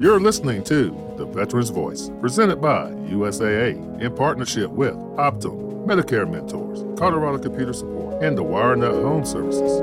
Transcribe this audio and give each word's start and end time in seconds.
You're 0.00 0.18
listening 0.18 0.64
to 0.64 1.14
The 1.18 1.26
Veteran's 1.26 1.68
Voice, 1.68 2.10
presented 2.22 2.56
by 2.56 2.90
USAA 2.90 4.00
in 4.00 4.16
partnership 4.16 4.70
with 4.70 4.94
Optum, 4.94 5.84
Medicare 5.84 6.26
Mentors, 6.26 6.82
Colorado 6.98 7.36
Computer 7.36 7.74
Support, 7.74 8.22
and 8.24 8.38
the 8.38 8.42
WireNut 8.42 9.02
Home 9.02 9.26
Services. 9.26 9.82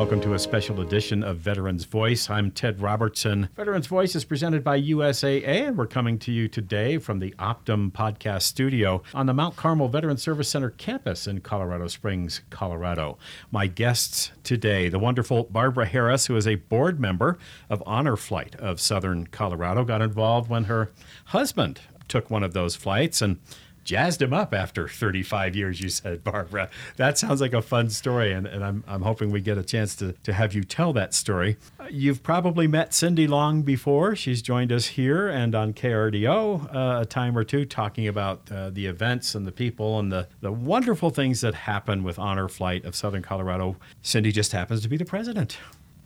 Welcome 0.00 0.22
to 0.22 0.32
a 0.32 0.38
special 0.38 0.80
edition 0.80 1.22
of 1.22 1.36
Veterans 1.36 1.84
Voice. 1.84 2.30
I'm 2.30 2.50
Ted 2.52 2.80
Robertson. 2.80 3.50
Veterans 3.54 3.86
Voice 3.86 4.16
is 4.16 4.24
presented 4.24 4.64
by 4.64 4.80
USAA, 4.80 5.68
and 5.68 5.76
we're 5.76 5.86
coming 5.86 6.18
to 6.20 6.32
you 6.32 6.48
today 6.48 6.96
from 6.96 7.18
the 7.18 7.32
Optum 7.32 7.92
Podcast 7.92 8.44
Studio 8.44 9.02
on 9.12 9.26
the 9.26 9.34
Mount 9.34 9.56
Carmel 9.56 9.88
Veterans 9.88 10.22
Service 10.22 10.48
Center 10.48 10.70
campus 10.70 11.26
in 11.26 11.42
Colorado 11.42 11.86
Springs, 11.86 12.40
Colorado. 12.48 13.18
My 13.50 13.66
guests 13.66 14.32
today, 14.42 14.88
the 14.88 14.98
wonderful 14.98 15.44
Barbara 15.44 15.84
Harris, 15.84 16.28
who 16.28 16.36
is 16.36 16.46
a 16.46 16.54
board 16.54 16.98
member 16.98 17.36
of 17.68 17.82
Honor 17.84 18.16
Flight 18.16 18.56
of 18.56 18.80
Southern 18.80 19.26
Colorado, 19.26 19.84
got 19.84 20.00
involved 20.00 20.48
when 20.48 20.64
her 20.64 20.92
husband 21.26 21.78
took 22.08 22.30
one 22.30 22.42
of 22.42 22.54
those 22.54 22.74
flights 22.74 23.20
and 23.20 23.38
jazzed 23.84 24.22
him 24.22 24.32
up 24.32 24.54
after 24.54 24.88
35 24.88 25.56
years, 25.56 25.80
you 25.80 25.88
said, 25.88 26.22
Barbara. 26.24 26.68
That 26.96 27.18
sounds 27.18 27.40
like 27.40 27.52
a 27.52 27.62
fun 27.62 27.90
story, 27.90 28.32
and, 28.32 28.46
and 28.46 28.64
I'm, 28.64 28.84
I'm 28.86 29.02
hoping 29.02 29.30
we 29.30 29.40
get 29.40 29.58
a 29.58 29.62
chance 29.62 29.94
to, 29.96 30.12
to 30.22 30.32
have 30.32 30.54
you 30.54 30.64
tell 30.64 30.92
that 30.94 31.14
story. 31.14 31.56
Uh, 31.78 31.86
you've 31.90 32.22
probably 32.22 32.66
met 32.66 32.94
Cindy 32.94 33.26
Long 33.26 33.62
before. 33.62 34.14
She's 34.14 34.42
joined 34.42 34.72
us 34.72 34.86
here 34.86 35.28
and 35.28 35.54
on 35.54 35.72
KRDO 35.72 36.74
uh, 36.74 37.00
a 37.00 37.06
time 37.06 37.36
or 37.36 37.44
two 37.44 37.64
talking 37.64 38.06
about 38.08 38.50
uh, 38.50 38.70
the 38.70 38.86
events 38.86 39.34
and 39.34 39.46
the 39.46 39.52
people 39.52 39.98
and 39.98 40.10
the, 40.12 40.28
the 40.40 40.52
wonderful 40.52 41.10
things 41.10 41.40
that 41.40 41.54
happen 41.54 42.02
with 42.02 42.18
Honor 42.18 42.48
Flight 42.48 42.84
of 42.84 42.94
Southern 42.94 43.22
Colorado. 43.22 43.76
Cindy 44.02 44.32
just 44.32 44.52
happens 44.52 44.82
to 44.82 44.88
be 44.88 44.96
the 44.96 45.04
president. 45.04 45.58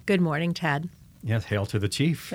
Good 0.07 0.21
morning, 0.21 0.53
Ted. 0.53 0.89
Yes, 1.27 1.47
hail 1.47 1.65
to 1.67 1.79
the 1.79 1.89
chief. 1.89 2.35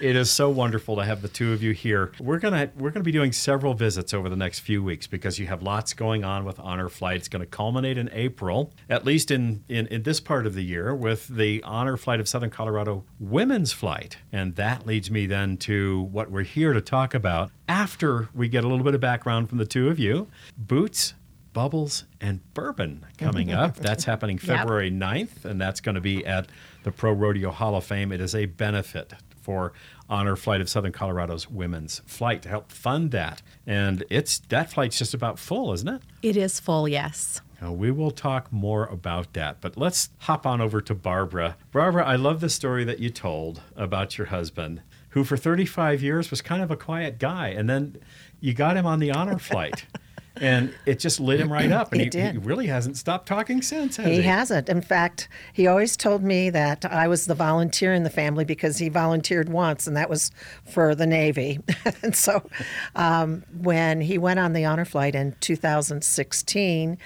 it 0.00 0.16
is 0.16 0.30
so 0.30 0.48
wonderful 0.48 0.96
to 0.96 1.04
have 1.04 1.20
the 1.20 1.28
two 1.28 1.52
of 1.52 1.62
you 1.62 1.72
here. 1.72 2.10
We're 2.18 2.38
gonna 2.38 2.70
we're 2.78 2.90
gonna 2.90 3.04
be 3.04 3.12
doing 3.12 3.32
several 3.32 3.74
visits 3.74 4.14
over 4.14 4.30
the 4.30 4.36
next 4.36 4.60
few 4.60 4.82
weeks 4.82 5.06
because 5.06 5.38
you 5.38 5.46
have 5.48 5.62
lots 5.62 5.92
going 5.92 6.24
on 6.24 6.46
with 6.46 6.58
Honor 6.58 6.88
Flight. 6.88 7.16
It's 7.16 7.28
going 7.28 7.40
to 7.40 7.46
culminate 7.46 7.98
in 7.98 8.08
April, 8.14 8.72
at 8.88 9.04
least 9.04 9.30
in, 9.30 9.62
in 9.68 9.88
in 9.88 10.04
this 10.04 10.18
part 10.18 10.46
of 10.46 10.54
the 10.54 10.64
year, 10.64 10.94
with 10.94 11.28
the 11.28 11.62
Honor 11.64 11.98
Flight 11.98 12.18
of 12.18 12.28
Southern 12.28 12.48
Colorado 12.48 13.04
Women's 13.20 13.72
Flight, 13.72 14.16
and 14.32 14.56
that 14.56 14.86
leads 14.86 15.10
me 15.10 15.26
then 15.26 15.58
to 15.58 16.08
what 16.12 16.30
we're 16.30 16.44
here 16.44 16.72
to 16.72 16.80
talk 16.80 17.12
about 17.12 17.50
after 17.68 18.30
we 18.34 18.48
get 18.48 18.64
a 18.64 18.68
little 18.68 18.84
bit 18.84 18.94
of 18.94 19.02
background 19.02 19.50
from 19.50 19.58
the 19.58 19.66
two 19.66 19.90
of 19.90 19.98
you. 19.98 20.28
Boots 20.56 21.12
Bubbles 21.56 22.04
and 22.20 22.40
Bourbon 22.52 23.06
coming 23.16 23.50
up. 23.50 23.76
That's 23.80 24.04
happening 24.04 24.36
February 24.36 24.90
yep. 24.90 25.00
9th, 25.00 25.46
and 25.46 25.58
that's 25.58 25.80
going 25.80 25.94
to 25.94 26.02
be 26.02 26.22
at 26.26 26.50
the 26.82 26.92
Pro 26.92 27.12
Rodeo 27.12 27.50
Hall 27.50 27.74
of 27.74 27.82
Fame. 27.82 28.12
It 28.12 28.20
is 28.20 28.34
a 28.34 28.44
benefit 28.44 29.14
for 29.40 29.72
Honor 30.06 30.36
Flight 30.36 30.60
of 30.60 30.68
Southern 30.68 30.92
Colorado's 30.92 31.48
women's 31.48 32.00
flight 32.00 32.42
to 32.42 32.50
help 32.50 32.70
fund 32.70 33.10
that. 33.12 33.40
And 33.66 34.04
it's 34.10 34.40
that 34.50 34.70
flight's 34.70 34.98
just 34.98 35.14
about 35.14 35.38
full, 35.38 35.72
isn't 35.72 35.88
it? 35.88 36.02
It 36.20 36.36
is 36.36 36.60
full, 36.60 36.86
yes. 36.86 37.40
Now, 37.62 37.72
we 37.72 37.90
will 37.90 38.10
talk 38.10 38.52
more 38.52 38.84
about 38.84 39.32
that, 39.32 39.62
but 39.62 39.78
let's 39.78 40.10
hop 40.18 40.44
on 40.44 40.60
over 40.60 40.82
to 40.82 40.94
Barbara. 40.94 41.56
Barbara, 41.72 42.04
I 42.04 42.16
love 42.16 42.40
the 42.40 42.50
story 42.50 42.84
that 42.84 42.98
you 42.98 43.08
told 43.08 43.62
about 43.74 44.18
your 44.18 44.26
husband, 44.26 44.82
who 45.10 45.24
for 45.24 45.38
35 45.38 46.02
years 46.02 46.30
was 46.30 46.42
kind 46.42 46.62
of 46.62 46.70
a 46.70 46.76
quiet 46.76 47.18
guy, 47.18 47.48
and 47.48 47.66
then 47.66 47.96
you 48.40 48.52
got 48.52 48.76
him 48.76 48.84
on 48.84 48.98
the 48.98 49.10
honor 49.10 49.38
flight 49.38 49.86
and 50.40 50.74
it 50.84 50.98
just 50.98 51.20
lit 51.20 51.40
him 51.40 51.52
right 51.52 51.70
up. 51.70 51.92
And 51.92 52.00
he, 52.00 52.20
he, 52.20 52.38
really 52.38 52.66
hasn't 52.66 52.96
stopped 52.96 53.26
talking 53.26 53.62
since, 53.62 53.96
has 53.96 54.06
he? 54.06 54.16
He 54.16 54.22
hasn't. 54.22 54.68
In 54.68 54.80
fact, 54.80 55.28
he 55.52 55.66
always 55.66 55.96
told 55.96 56.22
me 56.22 56.50
that 56.50 56.84
I 56.84 57.08
was 57.08 57.26
the 57.26 57.34
volunteer 57.34 57.94
in 57.94 58.02
the 58.02 58.10
family 58.10 58.44
because 58.44 58.78
he 58.78 58.88
volunteered 58.88 59.48
once, 59.48 59.86
and 59.86 59.96
that 59.96 60.10
was 60.10 60.30
for 60.64 60.94
the 60.94 61.06
Navy. 61.06 61.60
and 62.02 62.14
so 62.14 62.48
um, 62.94 63.44
when 63.58 64.00
he 64.00 64.18
went 64.18 64.38
on 64.38 64.52
the 64.52 64.64
honor 64.64 64.84
flight 64.84 65.14
in 65.14 65.34
2016, 65.40 66.98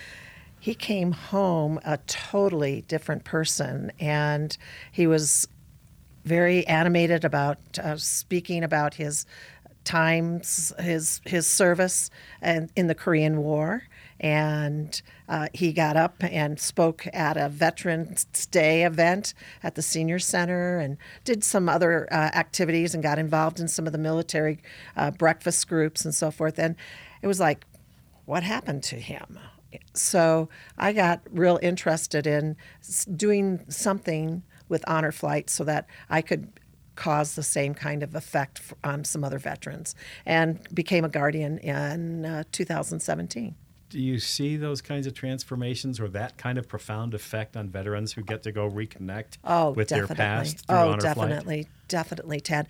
he 0.58 0.74
came 0.74 1.12
home 1.12 1.80
a 1.84 1.98
totally 2.06 2.82
different 2.82 3.24
person, 3.24 3.92
and 3.98 4.56
he 4.92 5.06
was 5.06 5.48
very 6.24 6.66
animated 6.66 7.24
about 7.24 7.58
uh, 7.78 7.96
speaking 7.96 8.62
about 8.62 8.94
his 8.94 9.24
times 9.84 10.72
his 10.78 11.20
his 11.24 11.46
service 11.46 12.10
and 12.40 12.70
in 12.76 12.86
the 12.86 12.94
Korean 12.94 13.42
War, 13.42 13.84
and 14.18 15.00
uh, 15.28 15.48
he 15.54 15.72
got 15.72 15.96
up 15.96 16.16
and 16.22 16.60
spoke 16.60 17.06
at 17.12 17.36
a 17.36 17.48
Veterans 17.48 18.24
Day 18.50 18.84
event 18.84 19.34
at 19.62 19.74
the 19.74 19.82
Senior 19.82 20.18
Center 20.18 20.78
and 20.78 20.98
did 21.24 21.42
some 21.42 21.68
other 21.68 22.06
uh, 22.12 22.30
activities 22.34 22.94
and 22.94 23.02
got 23.02 23.18
involved 23.18 23.60
in 23.60 23.68
some 23.68 23.86
of 23.86 23.92
the 23.92 23.98
military 23.98 24.58
uh, 24.96 25.10
breakfast 25.10 25.68
groups 25.68 26.04
and 26.04 26.14
so 26.14 26.30
forth. 26.30 26.58
And 26.58 26.76
it 27.22 27.26
was 27.26 27.40
like, 27.40 27.66
what 28.26 28.42
happened 28.42 28.82
to 28.84 28.96
him? 28.96 29.38
So 29.94 30.48
I 30.76 30.92
got 30.92 31.20
real 31.30 31.58
interested 31.62 32.26
in 32.26 32.56
doing 33.16 33.64
something 33.68 34.42
with 34.68 34.84
honor 34.86 35.12
flight 35.12 35.48
so 35.48 35.64
that 35.64 35.86
I 36.08 36.22
could 36.22 36.48
caused 36.96 37.36
the 37.36 37.42
same 37.42 37.74
kind 37.74 38.02
of 38.02 38.14
effect 38.14 38.60
on 38.84 39.04
some 39.04 39.24
other 39.24 39.38
veterans 39.38 39.94
and 40.26 40.58
became 40.74 41.04
a 41.04 41.08
guardian 41.08 41.58
in 41.58 42.24
uh, 42.24 42.44
2017 42.52 43.54
do 43.90 43.98
you 43.98 44.20
see 44.20 44.56
those 44.56 44.80
kinds 44.80 45.06
of 45.06 45.14
transformations 45.14 46.00
or 46.00 46.08
that 46.08 46.38
kind 46.38 46.58
of 46.58 46.68
profound 46.68 47.12
effect 47.12 47.56
on 47.56 47.68
veterans 47.68 48.12
who 48.12 48.22
get 48.22 48.44
to 48.44 48.52
go 48.52 48.70
reconnect 48.70 49.38
oh, 49.44 49.70
with 49.70 49.88
definitely. 49.88 50.14
their 50.14 50.26
past? 50.26 50.64
oh, 50.68 50.96
definitely, 50.96 51.62
flight? 51.64 51.88
definitely, 51.88 52.40
Ted. 52.40 52.68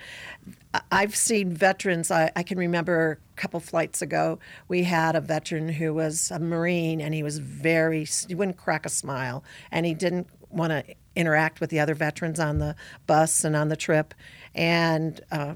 I've 0.90 1.14
seen 1.14 1.52
veterans. 1.52 2.10
I, 2.10 2.32
I, 2.34 2.42
can 2.42 2.58
remember 2.58 3.20
a 3.32 3.36
couple 3.36 3.60
flights 3.60 4.00
ago, 4.00 4.38
we 4.68 4.84
had 4.84 5.14
a 5.14 5.20
veteran 5.20 5.68
who 5.68 5.92
was 5.92 6.30
a 6.30 6.38
Marine 6.38 7.02
and 7.02 7.12
he 7.12 7.22
was 7.22 7.38
very, 7.38 8.06
he 8.26 8.34
wouldn't 8.34 8.56
crack 8.56 8.86
a 8.86 8.90
smile 8.90 9.44
and 9.70 9.84
he 9.84 9.92
didn't 9.92 10.26
want 10.48 10.70
to 10.70 10.94
interact 11.20 11.60
with 11.60 11.70
the 11.70 11.78
other 11.78 11.94
veterans 11.94 12.40
on 12.40 12.58
the 12.58 12.74
bus 13.06 13.44
and 13.44 13.54
on 13.54 13.68
the 13.68 13.76
trip. 13.76 14.14
And, 14.54 15.20
uh, 15.30 15.54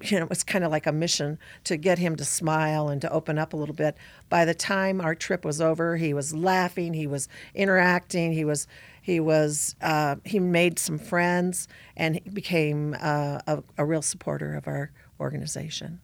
you 0.00 0.18
know, 0.18 0.24
it 0.24 0.28
was 0.28 0.42
kind 0.42 0.64
of 0.64 0.70
like 0.70 0.86
a 0.86 0.92
mission 0.92 1.38
to 1.64 1.76
get 1.76 1.98
him 1.98 2.16
to 2.16 2.24
smile 2.24 2.88
and 2.88 3.00
to 3.02 3.10
open 3.12 3.38
up 3.38 3.52
a 3.52 3.56
little 3.56 3.74
bit. 3.74 3.96
By 4.28 4.44
the 4.44 4.54
time 4.54 5.00
our 5.00 5.14
trip 5.14 5.44
was 5.44 5.60
over, 5.60 5.96
he 5.96 6.14
was 6.14 6.34
laughing, 6.34 6.94
he 6.94 7.06
was 7.06 7.28
interacting, 7.54 8.32
he 8.32 8.44
was 8.44 8.66
he 9.02 9.18
was 9.18 9.74
uh, 9.82 10.16
he 10.24 10.38
made 10.38 10.78
some 10.78 10.98
friends, 10.98 11.66
and 11.96 12.14
he 12.14 12.30
became 12.30 12.96
uh, 13.00 13.40
a, 13.48 13.62
a, 13.76 13.84
real 13.84 14.00
supporter 14.00 14.54
of 14.54 14.68
our 14.68 14.92
organization. 15.18 16.00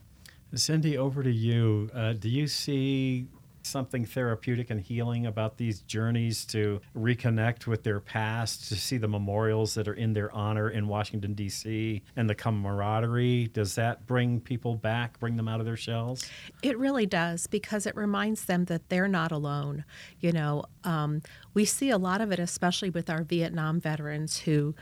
Cindy, 0.52 0.98
over 0.98 1.22
to 1.22 1.30
you. 1.30 1.90
Uh, 1.94 2.14
do 2.14 2.28
you 2.28 2.48
see 2.48 3.28
something 3.68 4.04
therapeutic 4.04 4.70
and 4.70 4.80
healing 4.80 5.26
about 5.26 5.56
these 5.56 5.80
journeys 5.82 6.44
to 6.46 6.80
reconnect 6.96 7.66
with 7.66 7.82
their 7.84 8.00
past, 8.00 8.68
to 8.68 8.76
see 8.76 8.96
the 8.96 9.08
memorials 9.08 9.74
that 9.74 9.86
are 9.86 9.94
in 9.94 10.12
their 10.12 10.34
honor 10.34 10.70
in 10.70 10.88
Washington, 10.88 11.34
D.C., 11.34 12.02
and 12.16 12.28
the 12.28 12.34
camaraderie? 12.34 13.48
Does 13.48 13.74
that 13.74 14.06
bring 14.06 14.40
people 14.40 14.74
back, 14.74 15.18
bring 15.20 15.36
them 15.36 15.48
out 15.48 15.60
of 15.60 15.66
their 15.66 15.76
shells? 15.76 16.28
It 16.62 16.78
really 16.78 17.06
does 17.06 17.46
because 17.46 17.86
it 17.86 17.94
reminds 17.94 18.46
them 18.46 18.64
that 18.66 18.88
they're 18.88 19.08
not 19.08 19.32
alone. 19.32 19.84
You 20.20 20.32
know, 20.32 20.64
um, 20.84 21.22
we 21.54 21.64
see 21.64 21.90
a 21.90 21.98
lot 21.98 22.20
of 22.20 22.32
it, 22.32 22.38
especially 22.38 22.90
with 22.90 23.10
our 23.10 23.22
Vietnam 23.22 23.80
veterans 23.80 24.40
who 24.40 24.74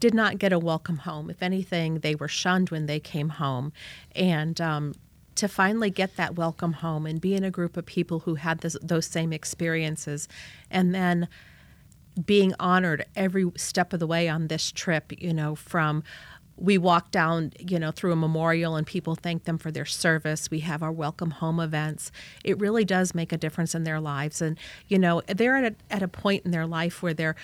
did 0.00 0.14
not 0.14 0.38
get 0.38 0.52
a 0.52 0.58
welcome 0.58 0.98
home. 0.98 1.30
If 1.30 1.42
anything, 1.42 2.00
they 2.00 2.16
were 2.16 2.26
shunned 2.26 2.70
when 2.70 2.86
they 2.86 2.98
came 2.98 3.28
home. 3.28 3.72
And 4.16 4.60
um, 4.60 4.94
to 5.42 5.48
finally 5.48 5.90
get 5.90 6.14
that 6.14 6.36
welcome 6.36 6.72
home 6.72 7.04
and 7.04 7.20
be 7.20 7.34
in 7.34 7.42
a 7.42 7.50
group 7.50 7.76
of 7.76 7.84
people 7.84 8.20
who 8.20 8.36
had 8.36 8.60
this, 8.60 8.76
those 8.80 9.06
same 9.06 9.32
experiences. 9.32 10.28
And 10.70 10.94
then 10.94 11.26
being 12.24 12.54
honored 12.60 13.04
every 13.16 13.50
step 13.56 13.92
of 13.92 13.98
the 13.98 14.06
way 14.06 14.28
on 14.28 14.46
this 14.46 14.70
trip 14.70 15.12
you 15.18 15.32
know 15.32 15.54
from 15.54 16.04
we 16.56 16.76
walk 16.78 17.10
down 17.10 17.50
you 17.58 17.76
know 17.76 17.90
through 17.90 18.12
a 18.12 18.16
memorial 18.16 18.76
and 18.76 18.86
people 18.86 19.16
thank 19.16 19.44
them 19.44 19.58
for 19.58 19.72
their 19.72 19.86
service. 19.86 20.48
We 20.48 20.60
have 20.60 20.82
our 20.82 20.92
welcome 20.92 21.30
home 21.32 21.58
events. 21.58 22.12
It 22.44 22.60
really 22.60 22.84
does 22.84 23.14
make 23.14 23.32
a 23.32 23.38
difference 23.38 23.74
in 23.74 23.82
their 23.82 23.98
lives. 23.98 24.40
And 24.40 24.56
you 24.86 24.98
know 24.98 25.22
they're 25.26 25.56
at 25.56 25.72
a, 25.72 25.74
at 25.92 26.02
a 26.02 26.08
point 26.08 26.44
in 26.44 26.52
their 26.52 26.66
life 26.66 27.02
where 27.02 27.14
they're 27.14 27.34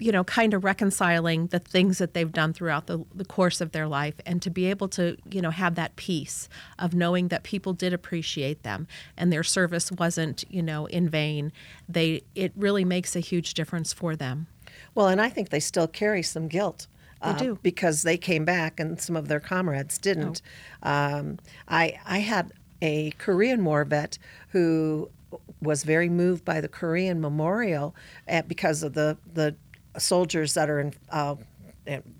you 0.00 0.10
know, 0.10 0.24
kind 0.24 0.54
of 0.54 0.64
reconciling 0.64 1.48
the 1.48 1.58
things 1.58 1.98
that 1.98 2.14
they've 2.14 2.32
done 2.32 2.52
throughout 2.52 2.86
the, 2.86 3.04
the 3.14 3.24
course 3.24 3.60
of 3.60 3.72
their 3.72 3.86
life 3.86 4.14
and 4.24 4.40
to 4.40 4.50
be 4.50 4.66
able 4.66 4.88
to, 4.88 5.16
you 5.30 5.42
know, 5.42 5.50
have 5.50 5.74
that 5.74 5.94
peace 5.96 6.48
of 6.78 6.94
knowing 6.94 7.28
that 7.28 7.42
people 7.42 7.74
did 7.74 7.92
appreciate 7.92 8.62
them 8.62 8.88
and 9.16 9.30
their 9.30 9.42
service 9.42 9.92
wasn't, 9.92 10.44
you 10.48 10.62
know, 10.62 10.86
in 10.86 11.08
vain. 11.08 11.52
They 11.88 12.22
it 12.34 12.52
really 12.56 12.84
makes 12.84 13.14
a 13.14 13.20
huge 13.20 13.54
difference 13.54 13.92
for 13.92 14.16
them. 14.16 14.46
Well, 14.94 15.08
and 15.08 15.20
I 15.20 15.28
think 15.28 15.50
they 15.50 15.60
still 15.60 15.86
carry 15.86 16.22
some 16.22 16.48
guilt. 16.48 16.86
Uh, 17.22 17.34
do. 17.34 17.58
because 17.62 18.02
they 18.02 18.16
came 18.16 18.46
back 18.46 18.80
and 18.80 18.98
some 18.98 19.14
of 19.14 19.28
their 19.28 19.40
comrades 19.40 19.98
didn't. 19.98 20.40
Oh. 20.82 20.90
Um, 20.90 21.38
I 21.68 21.98
I 22.06 22.20
had 22.20 22.50
a 22.80 23.10
Korean 23.18 23.62
War 23.62 23.84
vet 23.84 24.16
who 24.48 25.10
was 25.60 25.84
very 25.84 26.08
moved 26.08 26.46
by 26.46 26.62
the 26.62 26.68
Korean 26.68 27.20
memorial 27.20 27.94
at, 28.26 28.48
because 28.48 28.82
of 28.82 28.94
the 28.94 29.18
the 29.34 29.54
soldiers 29.98 30.54
that 30.54 30.70
are 30.70 30.80
in. 30.80 30.94
Uh, 31.10 31.36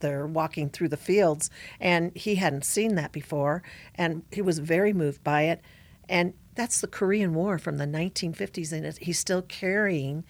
they're 0.01 0.27
walking 0.27 0.69
through 0.69 0.89
the 0.89 0.97
fields, 0.97 1.49
and 1.79 2.17
he 2.17 2.37
hadn't 2.37 2.65
seen 2.65 2.97
that 2.97 3.13
before, 3.13 3.63
and 3.95 4.23
he 4.33 4.43
was 4.43 4.59
very 4.59 4.93
moved 4.93 5.23
by 5.23 5.43
it. 5.43 5.61
And 6.09 6.35
that's 6.57 6.81
the 6.81 6.89
Korean 6.89 7.35
War 7.35 7.59
from 7.59 7.77
the 7.77 7.85
1950s, 7.85 8.73
and 8.73 8.99
he's 8.99 9.19
still 9.19 9.43
carrying 9.43 10.25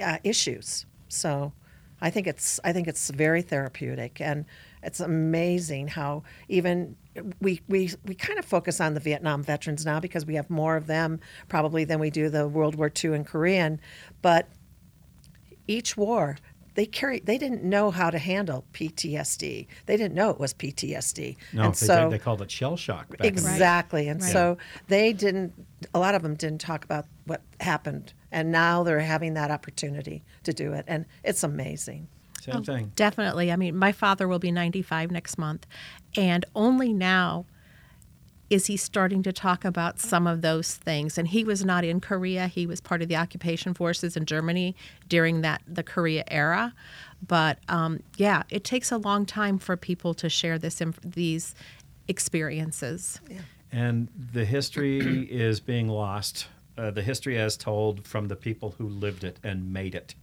uh, 0.00 0.18
issues. 0.24 0.86
So, 1.08 1.52
I 2.00 2.10
think 2.10 2.26
it's 2.26 2.60
I 2.64 2.72
think 2.72 2.88
it's 2.88 3.10
very 3.10 3.42
therapeutic, 3.42 4.20
and 4.20 4.46
it's 4.82 5.00
amazing 5.00 5.88
how 5.88 6.22
even 6.48 6.96
we, 7.40 7.60
we, 7.68 7.90
we 8.04 8.14
kind 8.14 8.38
of 8.38 8.44
focus 8.44 8.80
on 8.80 8.94
the 8.94 9.00
Vietnam 9.00 9.42
veterans 9.42 9.84
now 9.84 9.98
because 10.00 10.24
we 10.24 10.36
have 10.36 10.48
more 10.48 10.76
of 10.76 10.86
them 10.86 11.20
probably 11.48 11.84
than 11.84 11.98
we 11.98 12.10
do 12.10 12.28
the 12.28 12.46
World 12.46 12.76
War 12.76 12.92
II 13.04 13.14
and 13.14 13.26
Korean. 13.26 13.80
But 14.22 14.48
each 15.66 15.96
war, 15.96 16.38
they 16.78 16.86
carry 16.86 17.18
they 17.18 17.38
didn't 17.38 17.64
know 17.64 17.90
how 17.90 18.08
to 18.08 18.18
handle 18.18 18.64
PTSD. 18.72 19.66
They 19.86 19.96
didn't 19.96 20.14
know 20.14 20.30
it 20.30 20.38
was 20.38 20.54
PTSD. 20.54 21.36
No, 21.52 21.64
and 21.64 21.74
they, 21.74 21.86
so, 21.86 22.08
they 22.08 22.20
called 22.20 22.40
it 22.40 22.52
shell 22.52 22.76
shock. 22.76 23.08
Back 23.18 23.26
exactly. 23.26 24.06
And 24.06 24.22
Right. 24.22 24.32
so 24.32 24.58
they 24.86 25.12
didn't 25.12 25.54
a 25.92 25.98
lot 25.98 26.14
of 26.14 26.22
them 26.22 26.36
didn't 26.36 26.60
talk 26.60 26.84
about 26.84 27.06
what 27.24 27.42
happened. 27.58 28.12
And 28.30 28.52
now 28.52 28.84
they're 28.84 29.00
having 29.00 29.34
that 29.34 29.50
opportunity 29.50 30.22
to 30.44 30.52
do 30.52 30.72
it. 30.72 30.84
And 30.86 31.06
it's 31.24 31.42
amazing. 31.42 32.06
In 32.06 32.06
the, 32.34 32.42
same 32.42 32.56
oh, 32.58 32.62
thing. 32.62 32.92
Definitely. 32.94 33.50
I 33.50 33.56
mean, 33.56 33.74
my 33.74 33.90
father 33.90 34.28
will 34.28 34.38
be 34.38 34.52
95 34.52 35.10
next 35.10 35.36
month, 35.36 35.66
and 36.16 36.46
only 36.54 36.92
now 36.92 37.46
is 38.50 38.66
he 38.66 38.76
starting 38.76 39.22
to 39.22 39.32
talk 39.32 39.64
about 39.64 39.98
some 39.98 40.26
of 40.26 40.40
those 40.40 40.74
things. 40.74 41.18
And 41.18 41.28
he 41.28 41.44
was 41.44 41.64
not 41.64 41.84
in 41.84 42.00
Korea; 42.00 42.46
he 42.46 42.66
was 42.66 42.80
part 42.80 43.02
of 43.02 43.08
the 43.08 43.16
occupation 43.16 43.74
forces 43.74 44.16
in 44.16 44.26
Germany 44.26 44.74
during 45.08 45.42
that 45.42 45.62
the 45.66 45.82
Korea 45.82 46.24
era. 46.28 46.74
But 47.26 47.58
um, 47.68 48.00
yeah, 48.16 48.44
it 48.50 48.64
takes 48.64 48.90
a 48.90 48.96
long 48.96 49.26
time 49.26 49.58
for 49.58 49.76
people 49.76 50.14
to 50.14 50.28
share 50.28 50.58
this 50.58 50.80
inf- 50.80 51.00
these 51.02 51.54
experiences. 52.06 53.20
And 53.70 54.08
the 54.32 54.44
history 54.44 54.98
is 55.30 55.60
being 55.60 55.88
lost. 55.88 56.48
Uh, 56.76 56.92
the 56.92 57.02
history 57.02 57.36
as 57.36 57.56
told 57.56 58.06
from 58.06 58.28
the 58.28 58.36
people 58.36 58.76
who 58.78 58.88
lived 58.88 59.24
it 59.24 59.38
and 59.42 59.72
made 59.72 59.96
it 59.96 60.14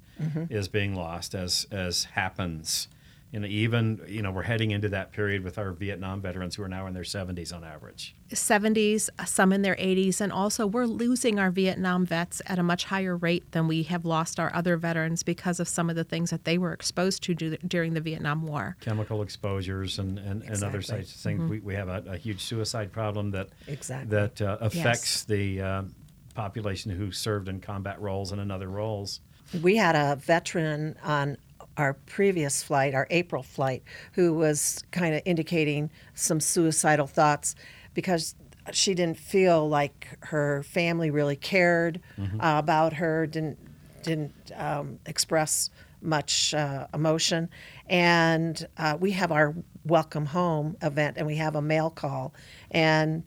is 0.50 0.68
being 0.68 0.96
lost 0.96 1.36
as 1.36 1.68
as 1.72 2.06
happens. 2.06 2.88
You 3.32 3.42
know, 3.42 3.48
even 3.48 4.00
you 4.08 4.22
know 4.22 4.32
we're 4.32 4.44
heading 4.44 4.72
into 4.72 4.88
that 4.90 5.12
period 5.12 5.44
with 5.44 5.58
our 5.58 5.72
Vietnam 5.74 6.22
veterans 6.22 6.56
who 6.56 6.64
are 6.64 6.70
now 6.70 6.88
in 6.88 6.94
their 6.94 7.04
70s 7.04 7.54
on 7.54 7.64
average. 7.66 8.16
70s, 8.32 9.10
some 9.26 9.52
in 9.52 9.62
their 9.62 9.76
80s, 9.76 10.22
and 10.22 10.32
also 10.32 10.66
we're 10.66 10.86
losing 10.86 11.38
our 11.38 11.52
Vietnam 11.52 12.06
vets 12.06 12.42
at 12.46 12.60
a 12.60 12.64
much 12.64 12.86
higher 12.86 13.18
rate 13.18 13.52
than 13.52 13.68
we 13.68 13.84
have 13.84 14.06
lost 14.06 14.40
our 14.40 14.54
other 14.56 14.78
veterans 14.78 15.22
because 15.22 15.60
of 15.60 15.68
some 15.68 15.90
of 15.90 15.98
the 15.98 16.04
things 16.06 16.30
that 16.30 16.46
they 16.46 16.58
were 16.58 16.72
exposed 16.72 17.24
to 17.24 17.36
do, 17.36 17.58
during 17.68 17.94
the 17.94 18.00
Vietnam 18.02 18.44
War. 18.44 18.78
Chemical 18.80 19.22
exposures 19.22 20.00
and, 20.00 20.18
and, 20.18 20.42
and 20.44 20.64
other 20.64 20.78
Exactly. 20.78 21.04
sites 21.04 21.16
of 21.16 21.22
things. 21.22 21.50
We, 21.50 21.60
we 21.60 21.74
have 21.76 21.90
a, 21.90 22.04
a 22.08 22.18
huge 22.18 22.42
suicide 22.42 22.92
problem 22.94 23.32
that 23.32 23.50
Exactly. 23.68 24.10
that 24.12 24.42
uh, 24.42 24.58
affects 24.62 25.26
the 25.26 25.62
uh, 25.62 25.84
population 26.36 26.92
who 26.92 27.12
served 27.12 27.50
in 27.50 27.60
combat 27.60 28.00
roles 28.00 28.32
and 28.32 28.40
in 28.40 28.50
other 28.50 28.70
roles. 28.70 29.20
We 29.62 29.76
had 29.76 29.96
a 29.96 30.16
veteran 30.16 30.96
on 31.04 31.38
our 31.78 31.94
previous 31.94 32.64
flight, 32.64 32.94
our 32.94 33.08
April 33.10 33.44
flight, 33.44 33.84
who 34.14 34.34
was 34.34 34.84
kind 34.92 35.14
of 35.16 35.22
indicating 35.26 35.90
some 36.14 36.40
suicidal 36.40 37.08
thoughts 37.08 37.56
because 37.94 38.36
she 38.72 38.94
didn't 38.94 39.18
feel 39.18 39.68
like 39.70 40.18
her 40.22 40.64
family 40.64 41.12
really 41.12 41.36
cared 41.36 42.02
uh, 42.18 42.58
about 42.58 42.94
her, 42.94 43.28
didn't 43.28 43.60
didn't 44.04 44.52
um, 44.56 45.00
express 45.08 45.70
much 46.02 46.54
uh, 46.54 46.86
emotion, 46.94 47.50
and 47.88 48.68
uh, 48.78 48.96
we 49.00 49.12
have 49.12 49.32
our 49.32 49.56
welcome 49.86 50.26
home 50.28 50.78
event, 50.82 51.18
and 51.18 51.26
we 51.28 51.36
have 51.38 51.56
a 51.56 51.62
mail 51.62 51.90
call, 51.90 52.34
and 52.72 53.24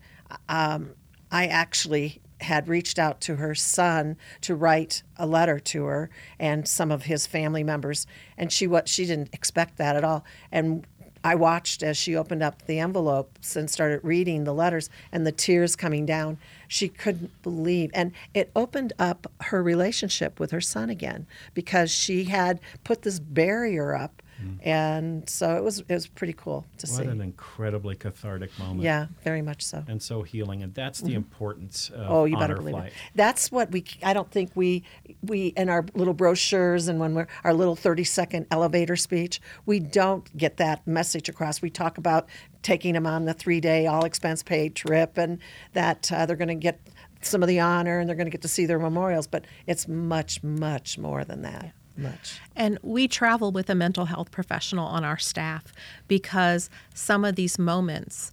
um, 0.49 0.91
I 1.31 1.47
actually 1.47 2.21
had 2.43 2.69
reached 2.69 2.99
out 2.99 3.21
to 3.21 3.37
her 3.37 3.55
son 3.55 4.17
to 4.41 4.55
write 4.55 5.03
a 5.17 5.27
letter 5.27 5.59
to 5.59 5.85
her 5.85 6.11
and 6.39 6.69
some 6.69 6.91
of 6.91 7.05
his 7.05 7.27
family 7.27 7.65
members 7.65 8.07
and 8.37 8.53
she 8.53 8.67
what 8.67 8.89
she 8.89 9.05
didn't 9.05 9.33
expect 9.33 9.77
that 9.77 9.97
at 9.97 10.05
all 10.05 10.25
and 10.53 10.87
I 11.25 11.35
watched 11.35 11.83
as 11.83 11.97
she 11.97 12.17
opened 12.17 12.43
up 12.43 12.63
the 12.67 12.79
envelopes 12.79 13.57
and 13.57 13.69
started 13.69 14.01
reading 14.03 14.45
the 14.45 14.55
letters 14.55 14.89
and 15.11 15.27
the 15.27 15.33
tears 15.33 15.75
coming 15.75 16.07
down. 16.07 16.39
She 16.69 16.89
couldn't 16.89 17.43
believe. 17.43 17.91
And 17.93 18.13
it 18.35 18.51
opened 18.55 18.93
up 18.99 19.31
her 19.43 19.63
relationship 19.63 20.39
with 20.39 20.53
her 20.53 20.61
son 20.61 20.91
again 20.91 21.27
because 21.55 21.91
she 21.91 22.25
had 22.25 22.61
put 22.85 23.03
this 23.03 23.19
barrier 23.19 23.95
up. 23.95 24.23
And 24.63 25.29
so 25.29 25.57
it 25.57 25.65
was 25.65 25.81
it 25.81 25.91
was 25.91 26.07
pretty 26.07 26.33
cool 26.33 26.65
to 26.79 26.87
What 26.87 26.97
see. 26.97 27.05
What 27.05 27.13
an 27.13 27.21
incredibly 27.21 27.97
cathartic 27.97 28.57
moment. 28.59 28.83
Yeah, 28.83 29.07
very 29.25 29.43
much 29.43 29.63
so. 29.65 29.85
And 29.89 30.03
so 30.03 30.23
healing, 30.23 30.63
and 30.63 30.75
that's 30.75 31.01
the 31.01 31.15
importance 31.15 31.91
of 31.91 32.11
Oh, 32.11 32.25
you 32.25 32.37
honor 32.37 32.49
better 32.49 32.57
believe 32.57 32.75
flight. 32.75 32.87
it. 32.89 32.93
That's 33.15 33.51
what 33.51 33.71
we. 33.73 33.85
I 34.03 34.13
don't 34.13 34.31
think 34.31 34.51
we 34.55 34.85
we 35.23 35.49
in 35.49 35.69
our 35.69 35.85
little 35.95 36.15
brochures 36.15 36.89
and 36.89 37.01
when 37.01 37.15
we're 37.15 37.27
our 37.45 37.53
little 37.55 37.77
thirty 37.77 38.05
second 38.05 38.47
elevator 38.51 38.97
speech, 38.97 39.41
we 39.67 39.81
don't 39.81 40.37
get 40.37 40.57
that 40.59 40.87
message 40.87 41.29
across. 41.29 41.61
We 41.61 41.71
talk 41.71 41.99
about 41.99 42.29
taking 42.63 42.95
them 42.95 43.07
on 43.07 43.25
the 43.25 43.35
three 43.35 43.61
day 43.61 43.87
all 43.87 44.05
expense 44.05 44.43
paid 44.43 44.75
trip 44.75 45.19
and 45.19 45.39
that 45.73 46.11
uh, 46.13 46.27
they're 46.27 46.37
going 46.37 46.49
to 46.49 46.55
get 46.55 46.81
some 47.21 47.43
of 47.43 47.49
the 47.49 47.59
honor 47.59 47.99
and 47.99 48.09
they're 48.09 48.17
going 48.17 48.27
to 48.27 48.31
get 48.31 48.43
to 48.43 48.49
see 48.49 48.67
their 48.67 48.79
memorials. 48.79 49.27
But 49.27 49.45
it's 49.67 49.89
much 49.89 50.43
much 50.43 50.99
more 50.99 51.25
than 51.25 51.43
that. 51.43 51.73
Much. 51.99 52.41
And 52.55 52.79
we 52.83 53.09
travel 53.09 53.51
with 53.51 53.69
a 53.69 53.75
mental 53.75 54.05
health 54.05 54.31
professional 54.31 54.87
on 54.87 55.05
our 55.05 55.19
staff 55.19 55.73
because 56.07 56.71
some 56.95 57.25
of 57.25 57.35
these 57.35 57.59
moments 57.59 58.31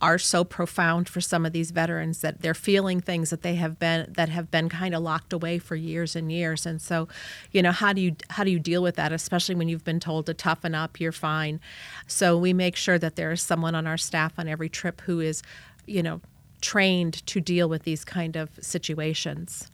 are 0.00 0.18
so 0.18 0.44
profound 0.44 1.08
for 1.08 1.20
some 1.20 1.44
of 1.44 1.52
these 1.52 1.72
veterans 1.72 2.20
that 2.22 2.40
they're 2.40 2.54
feeling 2.54 3.00
things 3.00 3.28
that 3.30 3.42
they 3.42 3.56
have 3.56 3.78
been 3.78 4.10
that 4.16 4.30
have 4.30 4.50
been 4.50 4.68
kind 4.68 4.94
of 4.94 5.02
locked 5.02 5.32
away 5.32 5.58
for 5.58 5.76
years 5.76 6.16
and 6.16 6.32
years. 6.32 6.64
And 6.64 6.80
so 6.80 7.08
you 7.52 7.60
know 7.60 7.72
how 7.72 7.92
do 7.92 8.00
you 8.00 8.16
how 8.30 8.44
do 8.44 8.50
you 8.50 8.58
deal 8.58 8.82
with 8.82 8.96
that 8.96 9.12
especially 9.12 9.56
when 9.56 9.68
you've 9.68 9.84
been 9.84 10.00
told 10.00 10.26
to 10.26 10.34
toughen 10.34 10.74
up 10.74 11.00
you're 11.00 11.12
fine? 11.12 11.60
So 12.06 12.38
we 12.38 12.52
make 12.52 12.76
sure 12.76 12.98
that 12.98 13.16
there 13.16 13.32
is 13.32 13.42
someone 13.42 13.74
on 13.74 13.86
our 13.86 13.98
staff 13.98 14.38
on 14.38 14.48
every 14.48 14.68
trip 14.68 15.02
who 15.02 15.20
is 15.20 15.42
you 15.86 16.02
know 16.02 16.20
trained 16.62 17.26
to 17.26 17.40
deal 17.40 17.68
with 17.68 17.82
these 17.82 18.04
kind 18.04 18.36
of 18.36 18.50
situations 18.60 19.70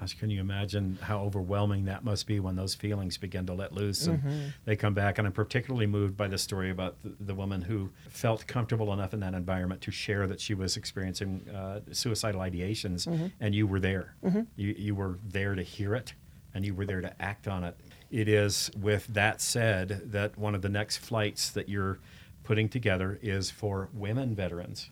Gosh, 0.00 0.14
can 0.18 0.30
you 0.30 0.40
imagine 0.40 0.98
how 1.02 1.20
overwhelming 1.20 1.84
that 1.84 2.04
must 2.04 2.26
be 2.26 2.40
when 2.40 2.56
those 2.56 2.74
feelings 2.74 3.18
begin 3.18 3.44
to 3.46 3.52
let 3.52 3.72
loose 3.74 4.06
and 4.06 4.18
Mm-hmm. 4.20 4.38
they 4.64 4.74
come 4.76 4.94
back? 4.94 5.18
And 5.18 5.26
I'm 5.26 5.32
particularly 5.32 5.86
moved 5.86 6.16
by 6.16 6.26
the 6.26 6.38
story 6.38 6.70
about 6.70 6.96
the, 7.02 7.12
the 7.20 7.34
woman 7.34 7.60
who 7.62 7.90
felt 8.08 8.46
comfortable 8.46 8.92
enough 8.94 9.12
in 9.12 9.20
that 9.20 9.34
environment 9.34 9.82
to 9.82 9.90
share 9.90 10.26
that 10.26 10.40
she 10.40 10.54
was 10.54 10.76
experiencing 10.76 11.46
uh, 11.54 11.80
suicidal 11.92 12.40
ideations, 12.40 13.06
Mm-hmm. 13.06 13.26
and 13.40 13.54
you 13.54 13.66
were 13.66 13.80
there. 13.80 14.14
You, 14.56 14.74
you 14.78 14.94
were 14.94 15.18
there 15.28 15.54
to 15.54 15.62
hear 15.62 15.94
it, 15.94 16.14
and 16.54 16.64
you 16.64 16.74
were 16.74 16.86
there 16.86 17.00
to 17.02 17.12
act 17.22 17.46
on 17.46 17.62
it. 17.64 17.76
It 18.10 18.26
is, 18.28 18.70
with 18.80 19.06
that 19.08 19.40
said, 19.40 20.12
that 20.12 20.38
one 20.38 20.54
of 20.54 20.62
the 20.62 20.68
next 20.68 20.96
flights 20.98 21.50
that 21.50 21.68
you're 21.68 21.98
putting 22.42 22.68
together 22.68 23.18
is 23.22 23.50
for 23.50 23.88
women 23.92 24.34
veterans. 24.34 24.90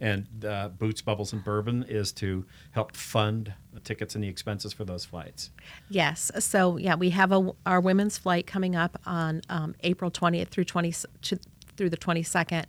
And 0.00 0.44
uh, 0.44 0.68
Boots, 0.68 1.02
Bubbles, 1.02 1.32
and 1.32 1.42
Bourbon 1.42 1.84
is 1.88 2.12
to 2.14 2.44
help 2.72 2.96
fund 2.96 3.52
the 3.72 3.80
tickets 3.80 4.14
and 4.14 4.22
the 4.22 4.28
expenses 4.28 4.72
for 4.72 4.84
those 4.84 5.04
flights. 5.04 5.50
Yes. 5.88 6.30
So 6.38 6.76
yeah, 6.76 6.94
we 6.94 7.10
have 7.10 7.32
a, 7.32 7.52
our 7.66 7.80
women's 7.80 8.18
flight 8.18 8.46
coming 8.46 8.76
up 8.76 9.00
on 9.06 9.42
um, 9.48 9.74
April 9.80 10.10
20th 10.10 10.48
through 10.48 10.64
20 10.64 10.94
to, 11.22 11.38
through 11.76 11.90
the 11.90 11.96
22nd. 11.96 12.64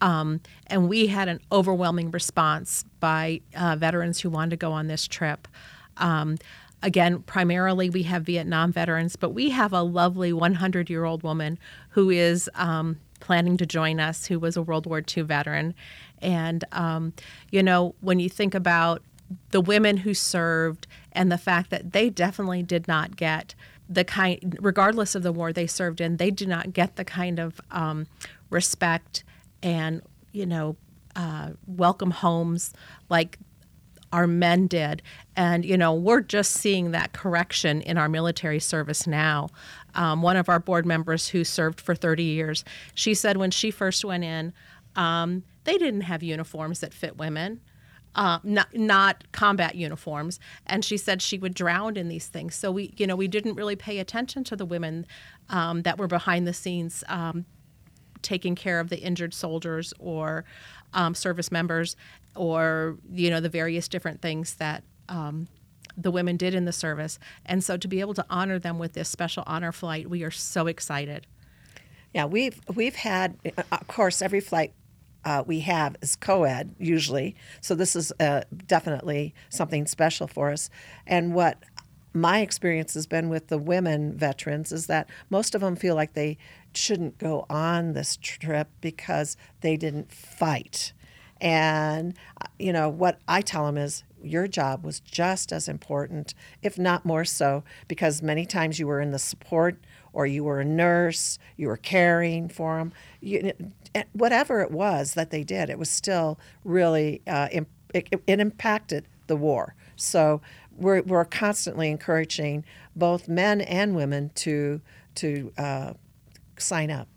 Um, 0.00 0.40
and 0.66 0.88
we 0.88 1.06
had 1.06 1.28
an 1.28 1.40
overwhelming 1.50 2.10
response 2.10 2.84
by 3.00 3.40
uh, 3.56 3.76
veterans 3.76 4.20
who 4.20 4.30
wanted 4.30 4.50
to 4.50 4.56
go 4.56 4.72
on 4.72 4.88
this 4.88 5.06
trip. 5.06 5.48
Um, 5.96 6.36
again, 6.82 7.22
primarily 7.22 7.90
we 7.90 8.02
have 8.04 8.22
Vietnam 8.22 8.72
veterans, 8.72 9.16
but 9.16 9.30
we 9.30 9.50
have 9.50 9.72
a 9.72 9.82
lovely 9.82 10.32
100 10.32 10.90
year 10.90 11.04
old 11.04 11.22
woman 11.22 11.58
who 11.90 12.10
is 12.10 12.50
um, 12.54 12.98
planning 13.20 13.56
to 13.56 13.66
join 13.66 13.98
us, 14.00 14.26
who 14.26 14.38
was 14.38 14.56
a 14.56 14.62
World 14.62 14.86
War 14.86 15.02
II 15.16 15.22
veteran. 15.24 15.74
And, 16.22 16.64
um, 16.72 17.12
you 17.50 17.62
know, 17.62 17.94
when 18.00 18.20
you 18.20 18.28
think 18.28 18.54
about 18.54 19.02
the 19.50 19.60
women 19.60 19.98
who 19.98 20.14
served 20.14 20.86
and 21.12 21.30
the 21.30 21.38
fact 21.38 21.70
that 21.70 21.92
they 21.92 22.10
definitely 22.10 22.62
did 22.62 22.86
not 22.86 23.16
get 23.16 23.54
the 23.88 24.04
kind, 24.04 24.58
regardless 24.60 25.14
of 25.14 25.22
the 25.22 25.32
war 25.32 25.52
they 25.52 25.66
served 25.66 26.00
in, 26.00 26.16
they 26.16 26.30
do 26.30 26.46
not 26.46 26.72
get 26.72 26.96
the 26.96 27.04
kind 27.04 27.38
of 27.38 27.60
um, 27.70 28.06
respect 28.50 29.24
and, 29.62 30.02
you 30.32 30.46
know, 30.46 30.76
uh, 31.14 31.50
welcome 31.66 32.10
homes 32.10 32.74
like 33.08 33.38
our 34.12 34.26
men 34.26 34.66
did. 34.66 35.02
And, 35.34 35.64
you 35.64 35.76
know, 35.76 35.92
we're 35.94 36.20
just 36.20 36.52
seeing 36.52 36.92
that 36.92 37.12
correction 37.12 37.80
in 37.82 37.98
our 37.98 38.08
military 38.08 38.60
service 38.60 39.06
now. 39.06 39.48
Um, 39.94 40.22
one 40.22 40.36
of 40.36 40.48
our 40.48 40.58
board 40.58 40.86
members 40.86 41.28
who 41.28 41.44
served 41.44 41.80
for 41.80 41.94
30 41.94 42.22
years, 42.22 42.64
she 42.94 43.14
said 43.14 43.36
when 43.36 43.50
she 43.50 43.70
first 43.70 44.04
went 44.04 44.24
in, 44.24 44.52
um, 44.96 45.44
they 45.64 45.78
didn't 45.78 46.02
have 46.02 46.22
uniforms 46.24 46.80
that 46.80 46.94
fit 46.94 47.18
women. 47.18 47.60
uh, 48.16 48.40
not 48.44 48.74
not 48.74 49.24
combat 49.32 49.76
uniforms, 49.76 50.40
and 50.66 50.84
she 50.84 50.96
said 50.98 51.22
she 51.22 51.38
would 51.38 51.54
drown 51.54 51.96
in 51.96 52.08
these 52.08 52.28
things. 52.28 52.54
So 52.56 52.72
we, 52.72 52.94
you 52.98 53.06
know, 53.06 53.16
we 53.16 53.28
didn't 53.28 53.54
really 53.56 53.76
pay 53.76 53.98
attention 54.00 54.44
to 54.46 54.56
the 54.56 54.66
women 54.66 55.06
um, 55.50 55.82
that 55.82 55.98
were 55.98 56.08
behind 56.08 56.46
the 56.46 56.54
scenes. 56.54 57.04
Um, 57.08 57.46
taking 58.22 58.56
care 58.56 58.80
of 58.80 58.90
the 58.90 58.98
injured 59.00 59.34
soldiers 59.34 59.94
or 60.00 60.44
um, 60.94 61.14
service 61.14 61.52
members 61.52 61.96
or 62.36 62.98
you 63.12 63.30
know 63.30 63.40
the 63.40 63.48
various 63.50 63.88
different 63.88 64.22
things 64.22 64.54
that 64.56 64.84
um, 65.08 65.48
the 65.96 66.10
women 66.10 66.36
did 66.36 66.54
in 66.54 66.64
the 66.66 66.72
service 66.72 67.18
and 67.46 67.64
so 67.64 67.76
to 67.76 67.88
be 67.88 68.00
able 68.00 68.14
to 68.14 68.26
honor 68.30 68.58
them 68.58 68.78
with 68.78 68.94
this 68.94 69.08
special 69.08 69.44
honor 69.46 69.72
flight 69.72 70.10
we 70.10 70.24
are 70.24 70.30
so 70.32 70.66
excited 70.68 71.26
Yeah, 72.14 72.26
we've 72.26 72.60
we've 72.74 72.96
had, 72.96 73.38
uh, 73.58 73.62
of 73.72 73.86
course, 73.88 74.22
every 74.22 74.40
flight 74.40 74.74
uh, 75.26 75.42
we 75.44 75.60
have 75.60 75.96
is 76.00 76.14
co-ed 76.14 76.74
usually, 76.78 77.34
so 77.60 77.74
this 77.74 77.96
is 77.96 78.12
uh, 78.20 78.42
definitely 78.66 79.34
something 79.50 79.86
special 79.86 80.28
for 80.28 80.52
us. 80.52 80.70
And 81.06 81.34
what 81.34 81.58
my 82.14 82.40
experience 82.40 82.94
has 82.94 83.06
been 83.06 83.28
with 83.28 83.48
the 83.48 83.58
women 83.58 84.16
veterans 84.16 84.70
is 84.70 84.86
that 84.86 85.10
most 85.28 85.54
of 85.54 85.60
them 85.60 85.74
feel 85.76 85.96
like 85.96 86.14
they 86.14 86.38
shouldn't 86.72 87.18
go 87.18 87.44
on 87.50 87.92
this 87.92 88.16
trip 88.16 88.68
because 88.80 89.36
they 89.60 89.76
didn't 89.76 90.12
fight. 90.12 90.92
And 91.40 92.14
uh, 92.40 92.46
you 92.58 92.72
know 92.72 92.88
what 92.88 93.18
I 93.26 93.42
tell 93.42 93.66
them 93.66 93.76
is 93.76 94.04
your 94.22 94.48
job 94.48 94.84
was 94.84 95.00
just 95.00 95.52
as 95.52 95.68
important, 95.68 96.34
if 96.62 96.78
not 96.78 97.04
more 97.04 97.24
so, 97.24 97.64
because 97.88 98.22
many 98.22 98.46
times 98.46 98.78
you 98.78 98.86
were 98.86 99.00
in 99.00 99.10
the 99.10 99.18
support 99.18 99.78
or 100.12 100.26
you 100.26 100.44
were 100.44 100.60
a 100.60 100.64
nurse, 100.64 101.38
you 101.56 101.68
were 101.68 101.76
caring 101.76 102.48
for 102.48 102.78
them. 102.78 102.92
You, 103.20 103.52
whatever 104.12 104.60
it 104.62 104.70
was 104.70 105.14
that 105.14 105.30
they 105.30 105.44
did, 105.44 105.70
it 105.70 105.78
was 105.78 105.90
still 105.90 106.38
really 106.64 107.22
uh, 107.26 107.48
it, 107.52 107.66
it, 107.94 108.08
it 108.26 108.40
impacted 108.40 109.06
the 109.26 109.36
war. 109.36 109.74
So 109.96 110.40
we're, 110.76 111.02
we're 111.02 111.24
constantly 111.24 111.90
encouraging 111.90 112.64
both 112.94 113.28
men 113.28 113.60
and 113.60 113.94
women 113.94 114.30
to 114.36 114.80
to 115.16 115.50
uh, 115.56 115.94
sign 116.58 116.90
up. 116.90 117.08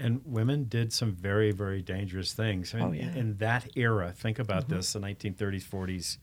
And 0.00 0.20
women 0.24 0.64
did 0.64 0.92
some 0.92 1.12
very, 1.12 1.52
very 1.52 1.82
dangerous 1.82 2.32
things. 2.32 2.74
I 2.74 2.78
mean, 2.78 2.86
Oh, 2.86 2.92
yeah. 2.92 3.14
In 3.14 3.36
that 3.38 3.68
era, 3.76 4.12
think 4.16 4.38
about 4.38 4.68
this 4.68 4.92
the 4.94 5.00
1930s, 5.00 5.64
40s, 5.64 6.18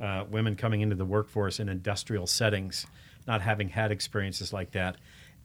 uh, 0.00 0.24
women 0.30 0.56
coming 0.56 0.80
into 0.80 0.96
the 0.96 1.04
workforce 1.04 1.60
in 1.60 1.68
industrial 1.68 2.26
settings, 2.26 2.86
not 3.26 3.40
having 3.42 3.68
had 3.68 3.92
experiences 3.92 4.52
like 4.52 4.72
that, 4.72 4.96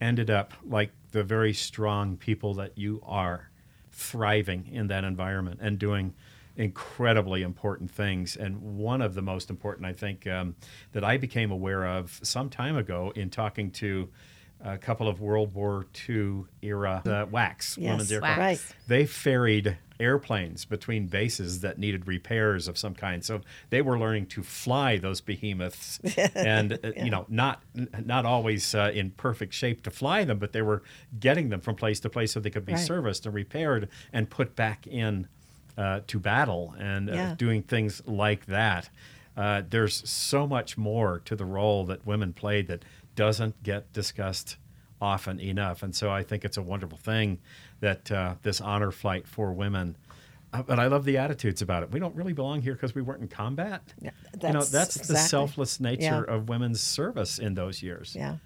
ended 0.01 0.30
up 0.30 0.54
like 0.65 0.92
the 1.12 1.24
very 1.24 1.54
strong 1.54 2.18
people 2.18 2.54
that 2.56 2.77
you 2.77 3.01
are, 3.06 3.50
thriving 3.92 4.68
in 4.72 4.88
that 4.88 5.04
environment 5.04 5.60
and 5.62 5.80
doing 5.80 6.13
incredibly 6.58 7.42
important 7.42 7.92
things. 7.92 8.36
And 8.36 8.62
one 8.77 9.01
of 9.01 9.13
the 9.13 9.22
most 9.22 9.50
important, 9.50 9.86
I 9.86 9.94
think, 9.94 10.25
um, 10.27 10.56
that 10.94 11.04
I 11.04 11.18
became 11.18 11.51
aware 11.51 11.86
of 11.86 12.20
some 12.24 12.50
time 12.50 12.77
ago 12.77 13.12
in 13.15 13.30
talking 13.30 13.72
to 13.72 14.10
a 14.64 14.78
couple 14.78 15.08
of 15.08 15.22
World 15.22 15.54
War 15.54 15.86
II 16.10 16.44
era 16.62 17.02
uh, 17.06 17.26
WACs, 17.28 17.78
Yes, 17.78 17.90
women's 17.90 18.12
aircraft. 18.12 18.40
right. 18.40 18.62
They 18.88 19.06
ferried 19.06 19.78
airplanes 20.00 20.66
between 20.66 21.08
bases 21.08 21.62
that 21.62 21.78
needed 21.80 22.06
repairs 22.08 22.68
of 22.68 22.78
some 22.78 22.94
kind. 22.94 23.24
So 23.24 23.42
they 23.70 23.82
were 23.82 23.98
learning 23.98 24.26
to 24.28 24.44
fly 24.44 24.98
those 24.98 25.22
behemoths, 25.22 26.00
and 26.36 26.74
uh, 26.84 26.92
you 26.98 27.10
know, 27.12 27.26
not 27.30 27.62
not 28.04 28.26
always 28.26 28.76
uh, 28.76 28.92
in 28.94 29.12
perfect 29.12 29.54
shape 29.54 29.84
to 29.84 29.92
fly 29.92 30.24
them, 30.26 30.38
but 30.40 30.52
they 30.52 30.62
were 30.62 30.84
getting 31.20 31.50
them 31.50 31.62
from 31.62 31.76
place 31.76 32.00
to 32.02 32.10
place 32.10 32.32
so 32.34 32.40
they 32.40 32.50
could 32.50 32.66
be 32.66 32.74
Right. 32.74 32.86
serviced 32.86 33.26
and 33.26 33.34
repaired 33.36 33.88
and 34.12 34.30
put 34.30 34.56
back 34.56 34.86
in 34.88 35.28
uh, 35.78 36.02
to 36.08 36.20
battle 36.20 36.74
and 36.80 37.10
uh, 37.10 37.14
Yeah. 37.14 37.36
doing 37.38 37.62
things 37.64 38.02
like 38.06 38.46
that. 38.48 38.90
Uh, 39.38 39.62
there's 39.70 40.08
so 40.10 40.48
much 40.48 40.78
more 40.78 41.20
to 41.26 41.36
the 41.36 41.44
role 41.46 41.84
that 41.86 42.06
women 42.06 42.32
played 42.32 42.68
that 42.68 42.84
doesn't 43.15 43.63
get 43.63 43.91
discussed 43.93 44.57
often 45.01 45.39
enough. 45.39 45.84
And 45.84 45.95
so 45.95 46.10
I 46.10 46.24
think 46.24 46.45
it's 46.45 46.57
a 46.57 46.62
wonderful 46.62 46.98
thing 46.98 47.39
that 47.79 48.12
uh, 48.12 48.36
this 48.41 48.62
honor 48.62 48.91
flight 48.91 49.27
for 49.27 49.53
women. 49.53 49.98
Uh, 50.53 50.63
but 50.63 50.79
I 50.79 50.88
love 50.88 51.05
the 51.05 51.17
attitudes 51.17 51.62
about 51.62 51.84
it. 51.84 51.91
We 51.91 52.00
don't 52.00 52.15
really 52.15 52.34
belong 52.34 52.62
here 52.62 52.74
because 52.74 52.95
we 52.95 53.01
weren't 53.01 53.22
in 53.22 53.27
combat. 53.27 53.93
Yeah, 54.01 54.12
you 54.41 54.53
know, 54.53 54.60
that's 54.60 54.69
that's 54.69 55.07
the 55.07 55.17
selfless 55.17 55.79
nature 55.79 56.25
yeah. 56.27 56.34
of 56.34 56.50
women's 56.50 56.81
service 56.81 57.39
in 57.39 57.55
those 57.55 57.84
years. 57.84 58.15
Yeah. 58.15 58.38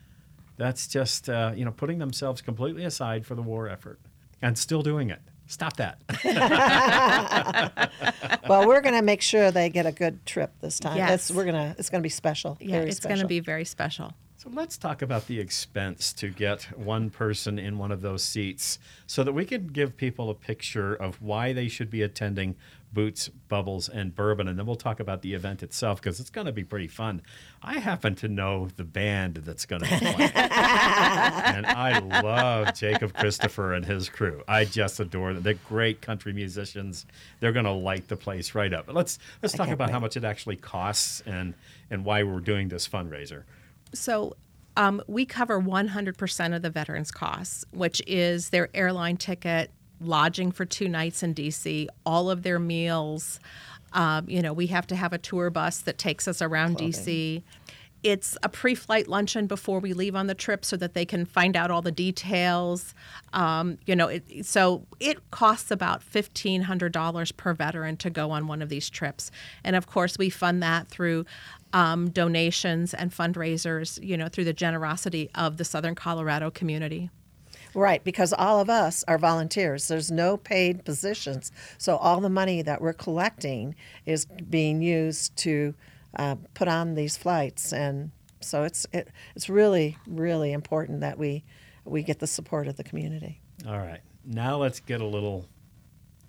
That's 0.58 0.88
just 0.88 1.30
uh, 1.30 1.54
you 1.56 1.66
know 1.66 1.72
putting 1.72 2.00
themselves 2.00 2.42
completely 2.42 2.84
aside 2.84 3.26
for 3.26 3.36
the 3.36 3.42
war 3.42 3.70
effort 3.70 4.00
and 4.42 4.58
still 4.58 4.82
doing 4.82 5.10
it. 5.10 5.22
Stop 5.48 5.78
that. 5.78 6.00
well, 8.48 8.68
we're 8.68 8.82
going 8.82 8.94
to 8.94 9.02
make 9.02 9.22
sure 9.22 9.50
they 9.50 9.70
get 9.70 9.88
a 9.88 9.92
good 9.92 10.24
trip 10.24 10.52
this 10.62 10.78
time. 10.80 10.98
Yes. 10.98 11.30
It's, 11.30 11.32
we're 11.32 11.46
gonna. 11.46 11.76
It's 11.80 11.90
going 11.90 12.02
to 12.02 12.04
be 12.04 12.10
special. 12.10 12.58
yeah 12.60 12.78
very 12.78 12.90
it's 12.90 13.00
going 13.00 13.20
to 13.20 13.28
be 13.28 13.40
very 13.40 13.66
special 13.66 14.10
So 14.10 14.29
let's 14.54 14.78
talk 14.78 15.02
about 15.02 15.28
the 15.28 15.40
expense 15.40 16.12
to 16.14 16.30
get 16.30 16.64
one 16.78 17.10
person 17.10 17.60
in 17.60 17.78
one 17.78 17.92
of 17.92 18.02
those 18.02 18.24
seats 18.24 18.80
so 19.06 19.24
that 19.24 19.34
we 19.34 19.46
can 19.46 19.68
give 19.68 19.96
people 19.96 20.30
a 20.30 20.36
picture 20.36 20.94
of 20.94 21.22
why 21.22 21.54
they 21.54 21.68
should 21.68 21.90
be 21.90 22.02
attending 22.02 22.56
Boots, 22.92 23.30
Bubbles, 23.48 23.88
and 23.88 24.16
Bourbon. 24.16 24.48
And 24.48 24.58
then 24.58 24.66
we'll 24.66 24.76
talk 24.76 25.00
about 25.00 25.22
the 25.22 25.36
event 25.36 25.62
itself 25.62 26.02
because 26.02 26.20
it's 26.20 26.32
going 26.32 26.48
to 26.48 26.52
be 26.52 26.64
pretty 26.64 26.88
fun. 26.88 27.22
I 27.62 27.78
happen 27.78 28.16
to 28.16 28.28
know 28.28 28.70
the 28.78 28.84
band 28.84 29.36
that's 29.36 29.68
going 29.68 29.84
to 29.84 29.90
be 29.90 29.98
playing. 29.98 30.32
and 30.34 31.68
I 31.68 32.00
love 32.00 32.74
Jacob 32.74 33.14
Christopher 33.14 33.74
and 33.74 33.86
his 33.86 34.10
crew. 34.10 34.42
I 34.48 34.66
just 34.66 35.00
adore 35.00 35.34
them. 35.34 35.44
They're 35.44 35.54
great 35.54 36.02
country 36.02 36.34
musicians. 36.34 37.06
They're 37.40 37.52
going 37.52 37.66
to 37.66 37.72
light 37.72 38.08
the 38.08 38.18
place 38.18 38.56
right 38.56 38.74
up. 38.74 38.88
But 38.88 38.96
let's 38.96 39.20
let's 39.44 39.54
talk 39.54 39.70
about 39.70 39.92
how 39.92 40.00
much 40.00 40.18
it 40.18 40.24
actually 40.24 40.56
costs 40.56 41.22
and 41.28 41.54
and 41.92 42.04
why 42.04 42.24
we're 42.24 42.40
doing 42.40 42.70
this 42.70 42.88
fundraiser. 42.88 43.44
So 43.94 44.36
um, 44.78 45.02
we 45.08 45.26
cover 45.26 45.62
100% 45.62 46.56
of 46.56 46.62
the 46.62 46.70
veterans' 46.70 47.12
costs, 47.12 47.66
which 47.72 48.02
is 48.08 48.50
their 48.50 48.70
airline 48.74 49.18
ticket, 49.18 49.72
lodging 50.00 50.52
for 50.52 50.66
two 50.66 50.88
nights 50.88 51.24
in 51.24 51.34
DC, 51.36 51.88
all 52.06 52.30
of 52.30 52.44
their 52.44 52.60
meals. 52.60 53.40
Um, 53.92 54.30
you 54.30 54.42
know, 54.42 54.54
we 54.54 54.68
have 54.68 54.88
to 54.88 54.96
have 54.96 55.14
a 55.14 55.18
tour 55.18 55.50
bus 55.50 55.82
that 55.82 55.98
takes 55.98 56.28
us 56.28 56.42
around 56.42 56.78
DC. 56.78 57.44
It's 58.04 58.38
a 58.44 58.50
pre 58.50 58.76
flight 58.76 59.08
luncheon 59.08 59.48
before 59.48 59.80
we 59.80 59.94
leave 59.94 60.16
on 60.16 60.28
the 60.28 60.36
trip 60.36 60.64
so 60.64 60.78
that 60.78 60.94
they 60.94 61.06
can 61.06 61.26
find 61.26 61.56
out 61.56 61.70
all 61.70 61.82
the 61.82 61.92
details. 61.92 62.94
Um, 63.34 63.78
you 63.86 63.96
know, 63.96 64.08
it, 64.08 64.46
so 64.46 64.86
it 65.00 65.32
costs 65.32 65.72
about 65.72 66.02
$1,500 66.02 67.38
per 67.38 67.54
veteran 67.54 67.98
to 67.98 68.10
go 68.10 68.32
on 68.32 68.48
one 68.48 68.62
of 68.62 68.70
these 68.70 68.90
trips. 68.90 69.32
And 69.64 69.76
of 69.76 69.88
course, 69.88 70.18
we 70.18 70.30
fund 70.30 70.64
that 70.64 70.88
through 70.88 71.26
um, 71.74 72.10
donations 72.10 72.94
and 72.94 73.12
fundraisers, 73.12 74.04
you 74.04 74.18
know, 74.18 74.28
through 74.28 74.46
the 74.46 74.54
generosity 74.54 75.30
of 75.36 75.58
the 75.58 75.66
Southern 75.66 75.96
Colorado 75.96 76.50
community. 76.50 77.10
Right, 77.76 78.04
because 78.04 78.34
all 78.34 78.60
of 78.60 78.70
us 78.70 79.04
are 79.08 79.20
volunteers. 79.20 79.88
There's 79.88 80.12
no 80.12 80.38
paid 80.38 80.84
positions. 80.86 81.52
So 81.78 81.98
all 81.98 82.20
the 82.20 82.30
money 82.30 82.62
that 82.64 82.82
we're 82.82 82.94
collecting 82.94 83.76
is 84.06 84.26
being 84.26 84.82
used 84.82 85.36
to 85.38 85.76
uh, 86.16 86.36
put 86.54 86.68
on 86.68 86.96
these 86.96 87.18
flights. 87.18 87.74
And 87.74 88.12
so 88.40 88.64
it's, 88.64 88.86
it, 88.94 89.10
it's 89.36 89.50
really, 89.50 89.98
really 90.08 90.52
important 90.52 91.02
that 91.02 91.18
we, 91.18 91.44
we 91.86 92.04
get 92.04 92.20
the 92.20 92.28
support 92.28 92.68
of 92.68 92.78
the 92.78 92.84
community. 92.84 93.42
All 93.68 93.78
right. 93.78 94.02
Now 94.26 94.58
let's 94.58 94.80
get 94.80 95.02
a 95.02 95.06
little 95.06 95.48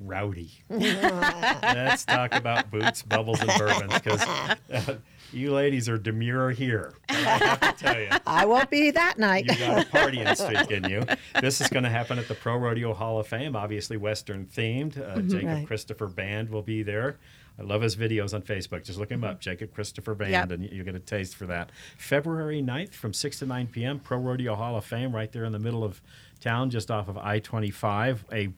rowdy. 0.00 0.50
let's 0.70 2.04
talk 2.04 2.34
about 2.34 2.70
boots, 2.70 3.02
bubbles, 3.02 3.40
and 3.40 3.50
bourbons 3.58 3.92
because 3.94 4.20
uh, 4.22 4.96
you 5.32 5.52
ladies 5.52 5.88
are 5.88 5.98
demure 5.98 6.50
here. 6.50 6.94
I 7.08 7.14
have 7.14 7.60
to 7.60 7.72
tell 7.84 8.00
you. 8.00 8.08
I 8.26 8.46
won't 8.46 8.70
be 8.70 8.90
that 8.90 9.18
night. 9.18 9.44
You 9.46 9.56
got 9.58 9.86
a 9.86 9.88
partying 9.90 10.36
streak 10.36 10.70
in 10.70 10.84
you. 10.90 11.02
This 11.40 11.60
is 11.60 11.68
going 11.68 11.84
to 11.84 11.90
happen 11.90 12.18
at 12.18 12.28
the 12.28 12.34
Pro 12.34 12.56
Rodeo 12.56 12.94
Hall 12.94 13.18
of 13.20 13.26
Fame, 13.26 13.54
obviously 13.56 13.96
Western 13.96 14.46
themed. 14.46 14.98
Uh, 14.98 15.20
Jacob 15.22 15.48
Right. 15.48 15.66
Christopher 15.66 16.06
Band 16.06 16.50
will 16.50 16.62
be 16.62 16.82
there. 16.82 17.18
I 17.58 17.62
love 17.62 17.82
his 17.82 17.94
videos 17.94 18.32
on 18.32 18.40
Facebook. 18.42 18.84
Just 18.84 18.98
look 18.98 19.10
him 19.10 19.22
up, 19.22 19.40
Jacob 19.40 19.74
Christopher 19.74 20.14
Band, 20.14 20.30
Yep. 20.30 20.50
and 20.52 20.62
you- 20.64 20.70
you 20.78 20.84
get 20.84 20.94
a 20.94 20.98
taste 21.00 21.36
for 21.36 21.46
that. 21.46 21.70
February 21.98 22.62
9th 22.62 22.94
from 22.94 23.12
6 23.12 23.38
to 23.40 23.46
9 23.46 23.66
p.m., 23.66 23.98
Pro 23.98 24.16
Rodeo 24.18 24.54
Hall 24.54 24.76
of 24.76 24.84
Fame, 24.84 25.14
right 25.14 25.30
there 25.30 25.44
in 25.44 25.52
the 25.52 25.58
middle 25.58 25.84
of 25.84 26.00
town, 26.40 26.70
just 26.70 26.90
off 26.90 27.08
of 27.08 27.18
I 27.18 27.38
25. 27.38 28.24
A 28.32 28.48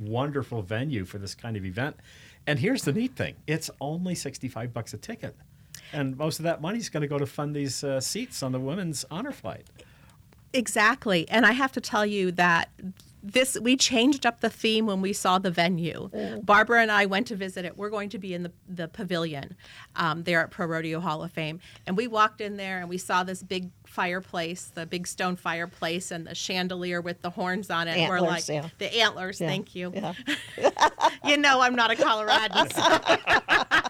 wonderful 0.00 0.62
venue 0.62 1.04
for 1.04 1.18
this 1.18 1.34
kind 1.34 1.56
of 1.56 1.64
event. 1.64 1.96
And 2.46 2.58
here's 2.58 2.82
the 2.82 2.92
neat 2.92 3.14
thing 3.14 3.36
it's 3.46 3.70
only 3.80 4.14
65 4.14 4.72
bucks 4.72 4.94
a 4.94 4.98
ticket. 4.98 5.36
And 5.92 6.16
most 6.16 6.38
of 6.38 6.44
that 6.44 6.60
money 6.60 6.78
is 6.78 6.88
going 6.88 7.02
to 7.02 7.08
go 7.08 7.18
to 7.18 7.26
fund 7.26 7.54
these 7.54 7.82
uh, 7.82 8.00
seats 8.00 8.42
on 8.42 8.52
the 8.52 8.60
women's 8.60 9.04
honor 9.10 9.32
flight. 9.32 9.66
Exactly. 10.52 11.28
And 11.28 11.46
I 11.46 11.52
have 11.52 11.72
to 11.72 11.80
tell 11.80 12.06
you 12.06 12.32
that 12.32 12.70
this 13.22 13.58
we 13.60 13.76
changed 13.76 14.24
up 14.24 14.40
the 14.40 14.50
theme 14.50 14.86
when 14.86 15.00
we 15.00 15.12
saw 15.12 15.38
the 15.38 15.50
venue. 15.50 16.10
Barbara 16.42 16.82
and 16.82 16.90
I 16.90 17.06
went 17.06 17.26
to 17.28 17.36
visit 17.36 17.64
it. 17.64 17.76
We're 17.76 17.90
going 17.90 18.08
to 18.10 18.18
be 18.18 18.34
in 18.34 18.42
the, 18.44 18.52
the 18.68 18.88
pavilion 18.88 19.56
um, 19.96 20.22
there 20.24 20.40
at 20.40 20.50
Pro 20.50 20.66
Rodeo 20.66 21.00
Hall 21.00 21.22
of 21.22 21.30
Fame. 21.32 21.60
And 21.86 21.96
we 21.96 22.06
walked 22.06 22.40
in 22.40 22.56
there 22.56 22.80
and 22.80 22.88
we 22.88 22.98
saw 22.98 23.22
this 23.22 23.42
big 23.42 23.70
fireplace, 23.86 24.70
the 24.74 24.86
big 24.86 25.06
stone 25.06 25.36
fireplace, 25.36 26.10
and 26.10 26.26
the 26.26 26.34
chandelier 26.34 27.00
with 27.00 27.20
the 27.22 27.30
horns 27.30 27.70
on 27.70 27.88
it. 27.88 28.08
We're 28.08 28.16
Antlers, 28.16 28.48
like, 28.48 28.48
yeah. 28.48 28.68
the 28.78 29.00
antlers, 29.00 29.40
Yeah, 29.40 29.48
thank 29.48 29.74
you. 29.74 29.92
yeah. 29.94 30.14
you 31.24 31.36
know, 31.36 31.60
I'm 31.60 31.74
not 31.74 31.90
a 31.90 31.96
Coloradan. 31.96 32.70
so- 32.72 33.89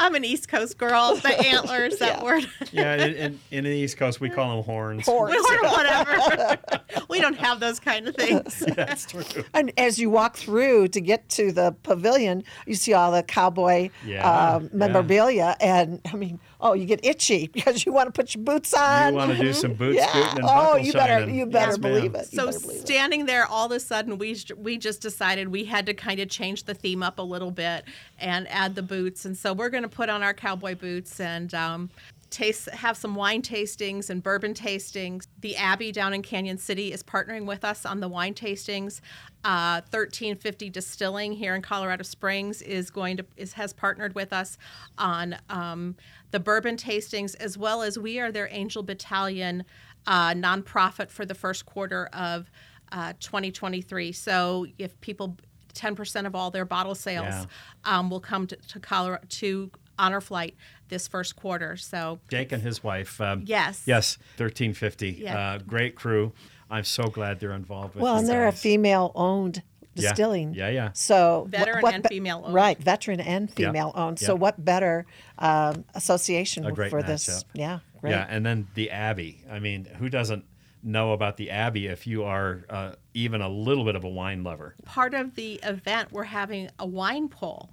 I'm 0.00 0.14
an 0.14 0.24
East 0.24 0.48
Coast 0.48 0.78
girl. 0.78 1.14
The 1.16 1.38
antlers, 1.46 1.98
that 1.98 2.18
Yeah. 2.18 2.24
word. 2.24 2.46
Yeah, 2.72 2.94
in, 3.04 3.14
in, 3.14 3.40
in 3.50 3.64
the 3.64 3.70
East 3.70 3.96
Coast, 3.96 4.20
we 4.20 4.30
call 4.30 4.54
them 4.56 4.64
horns. 4.64 5.04
Horns. 5.04 5.34
or 5.34 5.62
whatever. 5.62 6.56
we 7.08 7.20
don't 7.20 7.36
have 7.36 7.60
those 7.60 7.78
kind 7.80 8.08
of 8.08 8.14
things. 8.14 8.64
That's 8.76 9.06
true. 9.06 9.24
And 9.54 9.72
as 9.76 9.98
you 9.98 10.08
walk 10.08 10.36
through 10.36 10.88
to 10.88 11.00
get 11.00 11.28
to 11.30 11.52
the 11.52 11.74
pavilion, 11.82 12.44
you 12.66 12.74
see 12.76 12.92
all 12.94 13.12
the 13.12 13.22
cowboy 13.22 13.90
Yeah, 14.06 14.28
um, 14.54 14.64
yeah. 14.64 14.68
memorabilia, 14.72 15.56
and 15.60 16.00
I 16.10 16.16
mean, 16.16 16.38
oh, 16.60 16.72
you 16.74 16.84
get 16.86 17.04
itchy 17.04 17.46
because 17.52 17.84
you 17.86 17.92
want 17.92 18.06
to 18.06 18.12
put 18.12 18.34
your 18.34 18.44
boots 18.44 18.74
on. 18.74 19.12
You 19.12 19.16
want 19.18 19.32
to 19.32 19.38
do 19.38 19.52
some 19.52 19.74
boot 19.74 19.94
yeah. 19.96 20.06
scooting 20.08 20.38
and 20.38 20.44
Oh, 20.48 20.76
you 20.76 20.92
better, 20.92 21.20
shining. 21.20 21.34
you 21.34 21.46
better 21.46 21.72
Yes, 21.72 21.78
ma'am. 21.78 21.92
believe 21.94 22.14
it. 22.14 22.28
You 22.32 22.38
So 22.38 22.46
better 22.46 22.60
believe 22.60 22.76
it. 22.78 22.86
standing 22.86 23.26
there, 23.26 23.46
all 23.46 23.66
of 23.66 23.72
a 23.72 23.80
sudden, 23.80 24.18
we 24.18 24.36
we 24.56 24.78
just 24.78 25.00
decided 25.02 25.48
we 25.48 25.64
had 25.64 25.86
to 25.86 25.94
kind 25.94 26.20
of 26.20 26.28
change 26.28 26.64
the 26.64 26.74
theme 26.74 27.02
up 27.02 27.18
a 27.18 27.22
little 27.22 27.50
bit 27.50 27.84
and 28.18 28.46
add 28.48 28.74
the 28.74 28.82
boots. 28.82 29.24
And 29.24 29.36
so 29.36 29.52
we're 29.52 29.70
going 29.70 29.82
to 29.82 29.88
put 29.88 30.08
on 30.08 30.22
our 30.22 30.34
cowboy 30.34 30.74
boots 30.74 31.18
and 31.20 31.52
um, 31.54 31.90
taste, 32.30 32.68
have 32.70 32.96
some 32.96 33.14
wine 33.14 33.42
tastings 33.42 34.08
and 34.10 34.22
bourbon 34.22 34.54
tastings. 34.54 35.26
The 35.40 35.56
Abbey 35.56 35.90
down 35.92 36.14
in 36.14 36.22
Cañon 36.22 36.58
City 36.60 36.92
is 36.92 37.02
partnering 37.02 37.44
with 37.46 37.64
us 37.64 37.84
on 37.84 38.00
the 38.00 38.08
wine 38.08 38.34
tastings. 38.34 39.00
Uh, 39.42 39.80
1350 39.90 40.68
Distilling 40.68 41.32
here 41.32 41.54
in 41.54 41.62
Colorado 41.62 42.02
Springs 42.02 42.60
is 42.60 42.90
going 42.90 43.16
to 43.16 43.24
is 43.38 43.54
has 43.54 43.72
partnered 43.72 44.14
with 44.14 44.34
us 44.34 44.58
on 44.98 45.34
um, 45.48 45.96
the 46.30 46.40
bourbon 46.40 46.76
tastings 46.76 47.34
as 47.40 47.56
well 47.58 47.82
as 47.82 47.98
we 47.98 48.18
are 48.18 48.30
their 48.32 48.48
Angel 48.50 48.82
Battalion 48.82 49.64
uh, 50.06 50.32
nonprofit 50.32 51.10
for 51.10 51.24
the 51.26 51.34
first 51.34 51.66
quarter 51.66 52.06
of 52.12 52.50
uh, 52.92 53.12
2023. 53.20 54.12
So 54.12 54.66
if 54.78 55.00
people, 55.00 55.36
10% 55.74 56.26
of 56.26 56.34
all 56.34 56.50
their 56.50 56.64
bottle 56.64 56.94
sales 56.94 57.26
Yeah. 57.28 57.44
um, 57.84 58.10
will 58.10 58.20
come 58.20 58.46
to, 58.48 58.56
to 58.56 58.80
Colorado 58.80 59.24
to 59.28 59.70
Honor 59.98 60.20
Flight 60.20 60.56
this 60.88 61.06
first 61.06 61.36
quarter. 61.36 61.76
So 61.76 62.18
Jake 62.28 62.52
and 62.52 62.62
his 62.62 62.82
wife. 62.82 63.20
Um, 63.20 63.42
Yes. 63.46 63.82
Yes, 63.86 64.16
1350. 64.38 65.10
Yeah. 65.20 65.38
Uh, 65.38 65.58
great 65.58 65.94
crew. 65.94 66.32
I'm 66.70 66.84
so 66.84 67.04
glad 67.04 67.40
they're 67.40 67.52
involved 67.52 67.94
with 67.94 68.02
Well, 68.02 68.14
you 68.14 68.20
and 68.20 68.28
they're 68.28 68.46
a 68.48 68.52
female-owned 68.52 69.56
Yeah. 69.56 69.62
Distilling. 69.94 70.54
Yeah, 70.54 70.68
yeah. 70.70 70.90
So 70.94 71.46
Veteran 71.50 71.82
what 71.82 71.94
and 71.94 72.02
be- 72.02 72.08
female-owned. 72.08 72.54
Right, 72.54 72.78
veteran 72.82 73.20
and 73.20 73.50
female-owned. 73.52 74.18
So 74.18 74.32
Yep. 74.32 74.40
what 74.40 74.64
better 74.64 75.06
um, 75.38 75.84
association 75.94 76.64
A 76.66 76.72
great 76.72 76.90
for 76.90 77.02
this? 77.02 77.44
Yeah, 77.52 77.80
great. 78.00 78.10
Yeah, 78.10 78.26
and 78.28 78.44
then 78.44 78.68
the 78.74 78.90
Abbey. 78.90 79.44
I 79.50 79.58
mean, 79.58 79.84
who 79.84 80.08
doesn't 80.08 80.44
know 80.82 81.12
about 81.12 81.36
the 81.36 81.50
Abbey 81.50 81.86
if 81.88 82.06
you 82.06 82.24
are 82.24 82.64
uh, 82.70 82.92
even 83.14 83.40
a 83.42 83.48
little 83.48 83.84
bit 83.84 83.96
of 83.96 84.04
a 84.04 84.08
wine 84.08 84.42
lover? 84.44 84.74
part 84.84 85.12
of 85.14 85.34
the 85.34 85.60
event, 85.62 86.10
we're 86.12 86.24
having 86.24 86.70
a 86.78 86.86
wine 86.86 87.28
pull. 87.28 87.70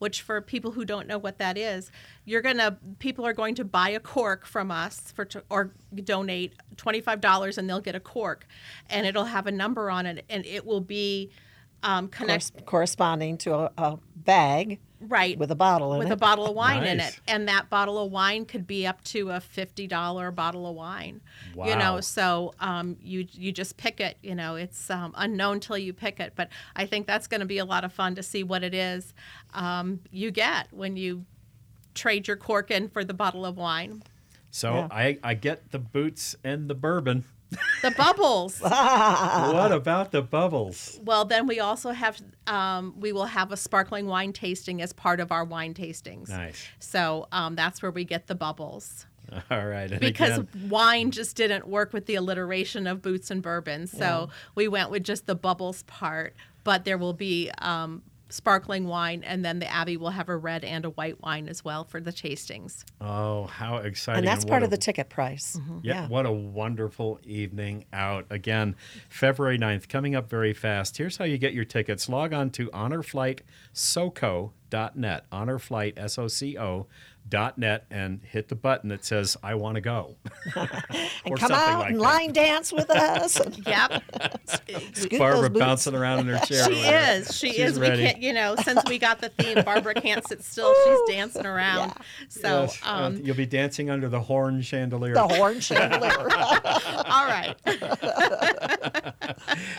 Which, 0.00 0.22
for 0.22 0.40
people 0.42 0.72
who 0.72 0.84
don't 0.84 1.06
know 1.06 1.18
what 1.18 1.38
that 1.38 1.56
is, 1.56 1.90
you're 2.24 2.42
gonna 2.42 2.76
people 2.98 3.24
are 3.24 3.32
going 3.32 3.54
to 3.54 3.64
buy 3.64 3.88
a 3.90 4.00
cork 4.00 4.44
from 4.44 4.70
us 4.70 5.12
for 5.14 5.24
to, 5.26 5.44
or 5.48 5.72
donate 5.94 6.54
twenty 6.76 7.00
five 7.00 7.20
dollars 7.20 7.56
and 7.56 7.70
they'll 7.70 7.80
get 7.80 7.94
a 7.94 8.00
cork, 8.00 8.46
and 8.90 9.06
it'll 9.06 9.24
have 9.26 9.46
a 9.46 9.52
number 9.52 9.90
on 9.90 10.04
it, 10.04 10.24
and 10.28 10.44
it 10.44 10.66
will 10.66 10.80
be 10.80 11.30
um, 11.84 12.08
connect 12.08 12.52
Cors- 12.52 12.64
corresponding 12.66 13.38
to 13.38 13.54
a, 13.54 13.70
a 13.78 13.98
bag 14.16 14.80
right 15.00 15.38
with 15.38 15.50
a 15.50 15.54
bottle 15.54 15.92
in 15.92 15.98
with 15.98 16.08
it. 16.08 16.12
a 16.12 16.16
bottle 16.16 16.46
of 16.46 16.54
wine 16.54 16.82
in 16.84 16.98
it 16.98 17.20
and 17.28 17.46
that 17.46 17.68
bottle 17.68 17.98
of 18.02 18.10
wine 18.10 18.46
could 18.46 18.66
be 18.66 18.86
up 18.86 19.04
to 19.04 19.30
a 19.32 19.34
$50 19.38 20.34
bottle 20.34 20.66
of 20.66 20.74
wine 20.74 21.20
wow. 21.54 21.66
you 21.66 21.76
know 21.76 22.00
so 22.00 22.54
um, 22.58 22.96
you 23.02 23.26
you 23.32 23.52
just 23.52 23.76
pick 23.76 24.00
it 24.00 24.16
you 24.22 24.34
know 24.34 24.54
it's 24.56 24.88
um, 24.88 25.12
unknown 25.16 25.60
till 25.60 25.76
you 25.76 25.92
pick 25.92 26.20
it 26.20 26.32
but 26.36 26.48
i 26.74 26.86
think 26.86 27.06
that's 27.06 27.26
going 27.26 27.40
to 27.40 27.46
be 27.46 27.58
a 27.58 27.66
lot 27.66 27.84
of 27.84 27.92
fun 27.92 28.14
to 28.14 28.22
see 28.22 28.42
what 28.42 28.62
it 28.64 28.72
is 28.72 29.12
um, 29.52 30.00
you 30.10 30.30
get 30.30 30.68
when 30.72 30.96
you 30.96 31.26
trade 31.94 32.26
your 32.26 32.38
cork 32.38 32.70
in 32.70 32.88
for 32.88 33.04
the 33.04 33.14
bottle 33.14 33.44
of 33.44 33.58
wine 33.58 34.02
So 34.50 34.72
Yeah. 34.72 34.88
I, 34.90 35.18
I 35.22 35.34
get 35.34 35.70
the 35.70 35.78
boots 35.80 36.34
and 36.42 36.70
the 36.70 36.74
bourbon. 36.74 37.24
The 37.82 37.90
bubbles 37.92 38.60
what 38.60 39.72
about 39.72 40.10
the 40.10 40.22
bubbles? 40.22 40.98
well 41.04 41.24
then 41.24 41.46
we 41.46 41.60
also 41.60 41.90
have 41.90 42.20
um, 42.46 42.94
we 42.98 43.12
will 43.12 43.26
have 43.26 43.52
a 43.52 43.56
sparkling 43.56 44.06
wine 44.06 44.32
tasting 44.32 44.82
as 44.82 44.92
part 44.92 45.20
of 45.20 45.30
our 45.32 45.44
wine 45.44 45.74
tastings 45.74 46.28
Nice. 46.28 46.66
so 46.78 47.28
um, 47.32 47.54
that's 47.54 47.82
where 47.82 47.90
we 47.90 48.04
get 48.04 48.26
the 48.26 48.34
bubbles 48.34 49.06
All 49.50 49.66
right. 49.66 49.90
And 49.90 50.00
because 50.00 50.38
again, 50.38 50.68
wine 50.68 51.10
just 51.10 51.34
didn't 51.34 51.66
work 51.66 51.92
with 51.92 52.06
the 52.06 52.14
alliteration 52.14 52.86
of 52.86 53.00
boots 53.02 53.30
and 53.30 53.42
bourbon. 53.42 53.86
So 53.86 54.28
we 54.54 54.68
went 54.68 54.90
with 54.90 55.02
just 55.02 55.26
the 55.26 55.34
bubbles 55.34 55.82
part, 55.84 56.34
but 56.62 56.84
there 56.84 56.98
will 56.98 57.14
be 57.14 57.50
um, 57.58 58.02
sparkling 58.28 58.86
wine, 58.86 59.22
and 59.24 59.44
then 59.44 59.58
the 59.58 59.70
Abbey 59.70 59.96
will 59.96 60.10
have 60.10 60.28
a 60.28 60.36
red 60.36 60.64
and 60.64 60.84
a 60.84 60.90
white 60.90 61.20
wine 61.22 61.48
as 61.48 61.64
well 61.64 61.84
for 61.84 62.00
the 62.00 62.12
tastings. 62.12 62.84
oh, 63.00 63.46
how 63.46 63.76
exciting! 63.76 64.18
and 64.18 64.26
that's 64.26 64.44
what 64.44 64.50
part 64.50 64.62
a- 64.62 64.66
of 64.66 64.70
the 64.70 64.76
ticket 64.76 65.08
price. 65.08 65.56
Mm-hmm. 65.60 65.78
Yeah, 65.82 66.08
what 66.08 66.26
a 66.26 66.32
wonderful 66.32 67.18
evening 67.24 67.84
out. 67.92 68.26
Again, 68.30 68.76
February 69.08 69.58
9th, 69.58 69.88
coming 69.88 70.14
up 70.14 70.28
very 70.28 70.52
fast. 70.52 70.96
Here's 70.96 71.16
how 71.18 71.24
you 71.24 71.38
get 71.38 71.54
your 71.54 71.64
tickets. 71.64 72.08
Log 72.08 72.32
on 72.32 72.50
to 72.50 72.68
honorflightsoco.net, 72.70 75.24
honorflightsoco.net, 77.30 77.86
and 77.90 78.20
hit 78.24 78.48
the 78.48 78.54
button 78.54 78.88
that 78.90 79.04
says, 79.04 79.36
I 79.42 79.54
want 79.54 79.76
to 79.76 79.80
go. 79.80 80.16
And 81.26 81.38
come 81.38 81.52
out 81.52 81.78
like 81.78 81.88
and 81.90 81.96
that. 81.98 82.02
line 82.02 82.32
dance 82.32 82.70
with 82.70 82.90
us. 82.90 83.40
Yep, 83.66 84.02
scoot 84.92 85.18
Barbara 85.18 85.48
bouncing 85.48 85.94
around 85.94 86.20
in 86.20 86.26
her 86.26 86.44
chair. 86.44 86.64
she 86.66 86.72
over 86.72 86.80
there. 86.82 87.18
is. 87.18 87.34
She 87.34 87.48
She's 87.52 87.58
is. 87.60 87.80
ready. 87.80 88.02
We 88.02 88.08
can't, 88.08 88.22
you 88.22 88.32
know, 88.34 88.54
since 88.56 88.82
we 88.86 88.98
got 88.98 89.20
the 89.22 89.30
theme, 89.30 89.62
Barbara 89.64 89.94
can't 89.94 90.26
sit 90.28 90.44
still. 90.44 90.74
She's 90.84 91.14
dancing 91.16 91.46
around. 91.46 91.94
So, 92.28 92.62
Yes, 92.62 92.78
uh, 92.84 92.90
um, 92.90 93.16
you'll 93.24 93.36
be 93.36 93.46
dancing 93.46 93.88
under 93.88 94.08
the 94.10 94.20
horn 94.20 94.60
chandelier. 94.60 95.14
The 95.14 95.26
horn 95.26 95.60
chandelier. 95.60 96.28
all 97.06 97.24
right. 97.26 97.54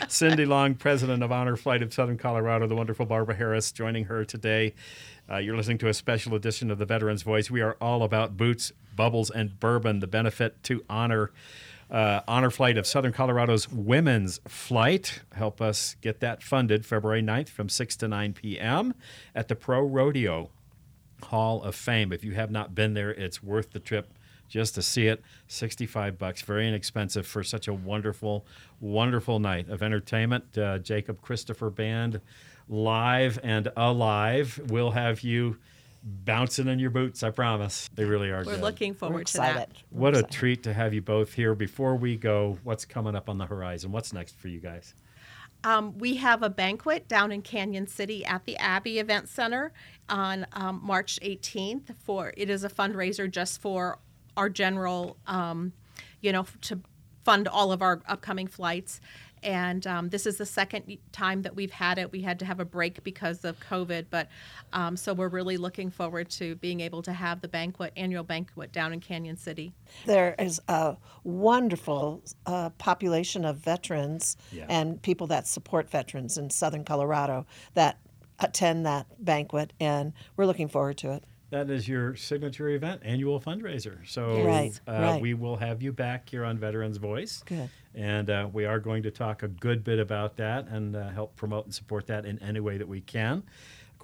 Cindy 0.08 0.44
Long, 0.44 0.74
president 0.74 1.22
of 1.22 1.32
Honor 1.32 1.56
Flight 1.56 1.82
of 1.82 1.92
Southern 1.92 2.18
Colorado, 2.18 2.66
the 2.66 2.74
wonderful 2.74 3.06
Barbara 3.06 3.34
Harris 3.34 3.72
joining 3.72 4.04
her 4.04 4.24
today. 4.24 4.74
Uh, 5.30 5.38
you're 5.38 5.56
listening 5.56 5.78
to 5.78 5.88
a 5.88 5.94
special 5.94 6.34
edition 6.34 6.70
of 6.70 6.78
the 6.78 6.86
Veterans 6.86 7.22
Voice. 7.22 7.50
We 7.50 7.60
are 7.60 7.76
all 7.80 8.02
about 8.02 8.36
boots, 8.36 8.72
bubbles, 8.94 9.30
and 9.30 9.58
bourbon, 9.58 10.00
the 10.00 10.06
benefit 10.06 10.62
to 10.64 10.84
honor. 10.88 11.32
Uh, 11.90 12.20
honor 12.26 12.50
Flight 12.50 12.76
of 12.76 12.86
Southern 12.86 13.12
Colorado's 13.12 13.70
women's 13.70 14.40
flight. 14.48 15.20
Help 15.34 15.60
us 15.60 15.94
get 16.00 16.20
that 16.20 16.42
funded 16.42 16.84
February 16.84 17.22
9th 17.22 17.48
from 17.48 17.68
6 17.68 17.96
to 17.96 18.08
9 18.08 18.32
p.m. 18.32 18.94
at 19.34 19.46
the 19.48 19.54
Pro 19.54 19.82
Rodeo 19.82 20.50
Hall 21.24 21.62
of 21.62 21.76
Fame. 21.76 22.12
If 22.12 22.24
you 22.24 22.32
have 22.32 22.50
not 22.50 22.74
been 22.74 22.94
there, 22.94 23.10
it's 23.10 23.42
worth 23.42 23.72
the 23.72 23.78
trip 23.78 24.12
just 24.48 24.74
to 24.76 24.82
see 24.82 25.06
it. 25.06 25.22
65 25.48 26.18
bucks, 26.18 26.42
very 26.42 26.66
inexpensive 26.68 27.26
for 27.26 27.42
such 27.42 27.68
a 27.68 27.72
wonderful, 27.72 28.46
wonderful 28.80 29.38
night 29.38 29.68
of 29.68 29.82
entertainment. 29.82 30.56
Uh, 30.56 30.78
Jacob 30.78 31.20
Christopher 31.20 31.70
Band, 31.70 32.20
live 32.68 33.38
and 33.42 33.70
alive. 33.76 34.60
We'll 34.68 34.92
have 34.92 35.20
you 35.22 35.58
bouncing 36.02 36.68
in 36.68 36.78
your 36.78 36.90
boots, 36.90 37.22
I 37.22 37.30
promise. 37.30 37.90
They 37.94 38.04
really 38.04 38.30
are 38.30 38.44
We're 38.44 38.54
good. 38.54 38.60
looking 38.60 38.92
We're 38.92 38.98
forward 38.98 39.26
to 39.28 39.38
that. 39.38 39.70
We're 39.90 40.00
what 40.00 40.16
a 40.16 40.22
treat 40.22 40.62
to 40.64 40.72
have 40.72 40.94
you 40.94 41.02
both 41.02 41.32
here. 41.32 41.54
Before 41.54 41.96
we 41.96 42.16
go, 42.16 42.58
what's 42.62 42.84
coming 42.84 43.16
up 43.16 43.28
on 43.28 43.38
the 43.38 43.46
horizon? 43.46 43.92
What's 43.92 44.12
next 44.12 44.36
for 44.36 44.48
you 44.48 44.60
guys? 44.60 44.94
Um, 45.64 45.98
we 45.98 46.16
have 46.16 46.44
a 46.44 46.50
banquet 46.50 47.08
down 47.08 47.32
in 47.32 47.42
Cañon 47.42 47.88
City 47.88 48.24
at 48.24 48.44
the 48.44 48.56
Abbey 48.56 49.00
Event 49.00 49.28
Center 49.28 49.72
on 50.08 50.46
um, 50.52 50.80
March 50.82 51.18
18th. 51.22 51.96
For 52.04 52.32
it 52.36 52.48
is 52.48 52.62
a 52.62 52.68
fundraiser 52.68 53.28
just 53.28 53.60
for 53.60 53.98
our 54.36 54.48
general, 54.48 55.16
um, 55.26 55.72
you 56.20 56.32
know, 56.32 56.46
to 56.62 56.80
fund 57.24 57.48
all 57.48 57.72
of 57.72 57.82
our 57.82 58.02
upcoming 58.06 58.46
flights. 58.46 59.00
And 59.42 59.86
um, 59.86 60.08
this 60.08 60.26
is 60.26 60.38
the 60.38 60.46
second 60.46 60.96
time 61.12 61.42
that 61.42 61.54
we've 61.54 61.70
had 61.70 61.98
it. 61.98 62.10
We 62.10 62.22
had 62.22 62.38
to 62.40 62.44
have 62.44 62.58
a 62.58 62.64
break 62.64 63.04
because 63.04 63.44
of 63.44 63.60
COVID, 63.60 64.06
but 64.10 64.28
um, 64.72 64.96
so 64.96 65.12
we're 65.12 65.28
really 65.28 65.56
looking 65.56 65.90
forward 65.90 66.30
to 66.30 66.56
being 66.56 66.80
able 66.80 67.02
to 67.02 67.12
have 67.12 67.42
the 67.42 67.48
banquet, 67.48 67.92
annual 67.96 68.24
banquet 68.24 68.72
down 68.72 68.92
in 68.92 69.00
Cañon 69.00 69.38
City. 69.38 69.72
There 70.06 70.34
is 70.38 70.60
a 70.68 70.96
wonderful 71.22 72.22
uh, 72.46 72.70
population 72.70 73.44
of 73.44 73.58
veterans 73.58 74.36
Yeah. 74.50 74.66
and 74.68 75.00
people 75.00 75.26
that 75.28 75.46
support 75.46 75.90
veterans 75.90 76.38
in 76.38 76.50
southern 76.50 76.84
Colorado 76.84 77.46
that 77.74 77.98
attend 78.40 78.84
that 78.86 79.06
banquet, 79.24 79.72
and 79.78 80.12
we're 80.36 80.46
looking 80.46 80.68
forward 80.68 80.96
to 80.98 81.12
it. 81.12 81.24
That 81.56 81.70
is 81.70 81.88
your 81.88 82.14
signature 82.16 82.68
event, 82.68 83.00
annual 83.02 83.40
fundraiser. 83.40 84.06
So 84.06 84.44
Right, 84.44 84.78
uh, 84.86 84.92
right. 84.92 85.22
we 85.22 85.32
will 85.32 85.56
have 85.56 85.80
you 85.80 85.90
back 85.90 86.28
here 86.28 86.44
on 86.44 86.58
Veterans 86.58 86.98
Voice. 86.98 87.42
Good. 87.46 87.70
And 87.94 88.28
uh, 88.28 88.50
we 88.52 88.66
are 88.66 88.78
going 88.78 89.02
to 89.04 89.10
talk 89.10 89.42
a 89.42 89.48
good 89.48 89.82
bit 89.82 89.98
about 89.98 90.36
that 90.36 90.68
and 90.68 90.94
uh, 90.94 91.08
help 91.08 91.34
promote 91.34 91.64
and 91.64 91.74
support 91.74 92.08
that 92.08 92.26
in 92.26 92.38
any 92.42 92.60
way 92.60 92.76
that 92.76 92.86
we 92.86 93.00
can. 93.00 93.42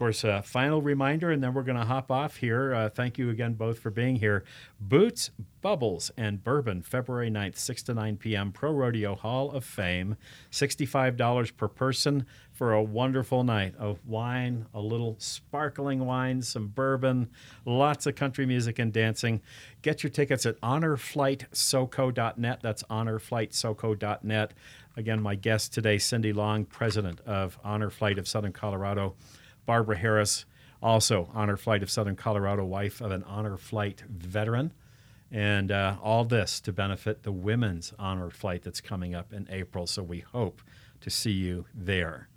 Course, 0.02 0.24
a 0.24 0.42
final 0.42 0.82
reminder, 0.82 1.30
and 1.30 1.40
then 1.40 1.54
we're 1.54 1.62
going 1.62 1.78
to 1.78 1.84
hop 1.84 2.10
off 2.10 2.38
here. 2.38 2.74
Uh, 2.74 2.88
thank 2.88 3.18
you 3.18 3.30
again 3.30 3.52
both 3.52 3.78
for 3.78 3.88
being 3.88 4.16
here. 4.16 4.42
Boots, 4.80 5.30
Bubbles, 5.60 6.10
and 6.16 6.42
Bourbon, 6.42 6.82
February 6.82 7.30
9th, 7.30 7.56
6 7.56 7.84
to 7.84 7.94
9 7.94 8.16
p.m., 8.16 8.50
Pro 8.50 8.72
Rodeo 8.72 9.14
Hall 9.14 9.52
of 9.52 9.64
Fame. 9.64 10.16
$65 10.50 11.56
per 11.56 11.68
person 11.68 12.26
for 12.50 12.72
a 12.72 12.82
wonderful 12.82 13.44
night 13.44 13.76
of 13.78 14.04
wine, 14.04 14.66
a 14.74 14.80
little 14.80 15.14
sparkling 15.20 16.04
wine, 16.04 16.42
some 16.42 16.66
bourbon, 16.66 17.30
lots 17.64 18.04
of 18.04 18.16
country 18.16 18.44
music 18.44 18.80
and 18.80 18.92
dancing. 18.92 19.40
Get 19.82 20.02
your 20.02 20.10
tickets 20.10 20.44
at 20.46 20.60
honorflightsoco.net. 20.62 22.58
That's 22.60 22.82
honorflightsoco.net. 22.82 24.54
Again, 24.96 25.22
my 25.22 25.36
guest 25.36 25.72
today, 25.72 25.98
Cindy 25.98 26.32
Long, 26.32 26.64
president 26.64 27.20
of 27.20 27.56
Honor 27.62 27.88
Flight 27.88 28.18
of 28.18 28.26
Southern 28.26 28.52
Colorado. 28.52 29.14
Barbara 29.66 29.96
Harris, 29.96 30.44
also 30.82 31.30
Honor 31.34 31.56
Flight 31.56 31.82
of 31.82 31.90
Southern 31.90 32.16
Colorado, 32.16 32.64
wife 32.64 33.00
of 33.00 33.10
an 33.10 33.22
Honor 33.24 33.56
Flight 33.56 34.02
veteran. 34.08 34.72
And 35.30 35.72
uh, 35.72 35.96
all 36.02 36.24
this 36.24 36.60
to 36.60 36.72
benefit 36.72 37.22
the 37.22 37.32
women's 37.32 37.94
honor 37.98 38.28
flight 38.28 38.62
that's 38.62 38.82
coming 38.82 39.14
up 39.14 39.32
in 39.32 39.48
April. 39.50 39.86
So 39.86 40.02
we 40.02 40.20
hope 40.20 40.60
to 41.00 41.08
see 41.08 41.30
you 41.30 41.64
there. 41.74 42.28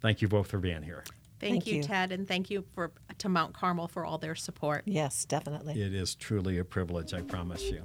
Thank 0.00 0.22
you 0.22 0.28
both 0.28 0.46
for 0.46 0.58
being 0.58 0.82
here. 0.82 1.04
Thank, 1.40 1.52
Thank 1.52 1.66
you, 1.66 1.76
you. 1.76 1.82
Ted, 1.82 2.10
and 2.10 2.26
thank 2.26 2.50
you 2.50 2.64
for 2.74 2.90
to 3.18 3.28
Mount 3.28 3.54
Carmel 3.54 3.86
for 3.86 4.04
all 4.04 4.18
their 4.18 4.34
support. 4.34 4.82
Yes, 4.86 5.24
definitely. 5.24 5.80
It 5.80 5.94
is 5.94 6.14
truly 6.14 6.58
a 6.58 6.64
privilege, 6.64 7.14
I 7.14 7.20
promise 7.20 7.62
you. 7.64 7.84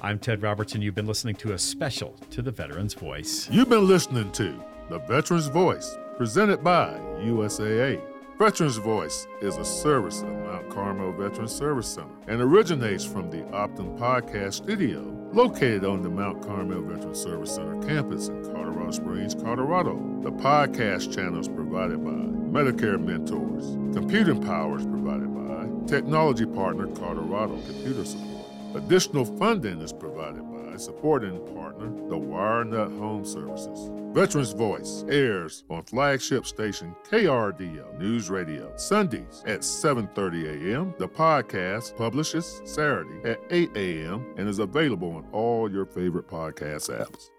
I'm 0.00 0.18
Ted 0.18 0.40
Robertson. 0.42 0.80
You've 0.80 0.94
been 0.94 1.06
listening 1.06 1.34
to 1.36 1.52
a 1.52 1.58
special 1.58 2.12
to 2.30 2.40
the 2.40 2.50
Veteran's 2.50 2.94
Voice. 2.94 3.50
You've 3.50 3.68
been 3.68 3.86
listening 3.86 4.32
to 4.32 4.54
The 4.88 4.98
Veteran's 5.00 5.48
Voice, 5.48 5.98
presented 6.16 6.64
by 6.64 6.98
USAA. 7.18 8.00
Veterans 8.40 8.78
Voice 8.78 9.26
is 9.42 9.58
a 9.58 9.64
service 9.66 10.22
of 10.22 10.30
Mount 10.30 10.70
Carmel 10.70 11.12
Veterans 11.12 11.54
Service 11.54 11.86
Center 11.86 12.08
and 12.26 12.40
originates 12.40 13.04
from 13.04 13.30
the 13.30 13.42
Optum 13.52 13.98
Podcast 13.98 14.54
Studio, 14.54 15.02
located 15.34 15.84
on 15.84 16.00
the 16.00 16.08
Mount 16.08 16.42
Carmel 16.42 16.80
Veterans 16.80 17.20
Service 17.20 17.54
Center 17.54 17.78
campus 17.86 18.28
in 18.28 18.42
Colorado 18.44 18.92
Springs, 18.92 19.34
Colorado. 19.34 19.92
The 20.22 20.32
podcast 20.32 21.14
channel 21.14 21.38
is 21.38 21.48
provided 21.48 22.02
by 22.02 22.12
Medicare 22.12 22.98
Mentors. 22.98 23.74
Computing 23.94 24.42
power 24.42 24.78
is 24.78 24.86
provided 24.86 25.28
by 25.34 25.86
Technology 25.86 26.46
Partner 26.46 26.86
Colorado 26.86 27.60
Computer 27.66 28.06
Support. 28.06 28.46
Additional 28.74 29.26
funding 29.26 29.82
is 29.82 29.92
provided 29.92 30.49
by 30.80 30.84
supporting 30.84 31.38
partner, 31.54 31.88
the 32.08 32.16
WireNut 32.16 32.98
Home 32.98 33.24
Services. 33.24 33.90
Veterans 34.12 34.52
Voice 34.52 35.04
airs 35.08 35.64
on 35.70 35.82
flagship 35.84 36.46
station 36.46 36.94
KRDO 37.08 37.98
News 37.98 38.30
Radio 38.30 38.72
Sundays 38.76 39.42
at 39.46 39.60
7:30 39.60 40.72
a.m. 40.72 40.94
The 40.98 41.08
podcast 41.08 41.96
publishes 41.96 42.60
Saturday 42.64 43.30
at 43.30 43.40
8 43.50 43.70
a.m. 43.76 44.24
and 44.36 44.48
is 44.48 44.58
available 44.58 45.12
on 45.12 45.26
all 45.32 45.70
your 45.70 45.86
favorite 45.86 46.28
podcast 46.28 46.90
apps. 46.90 47.30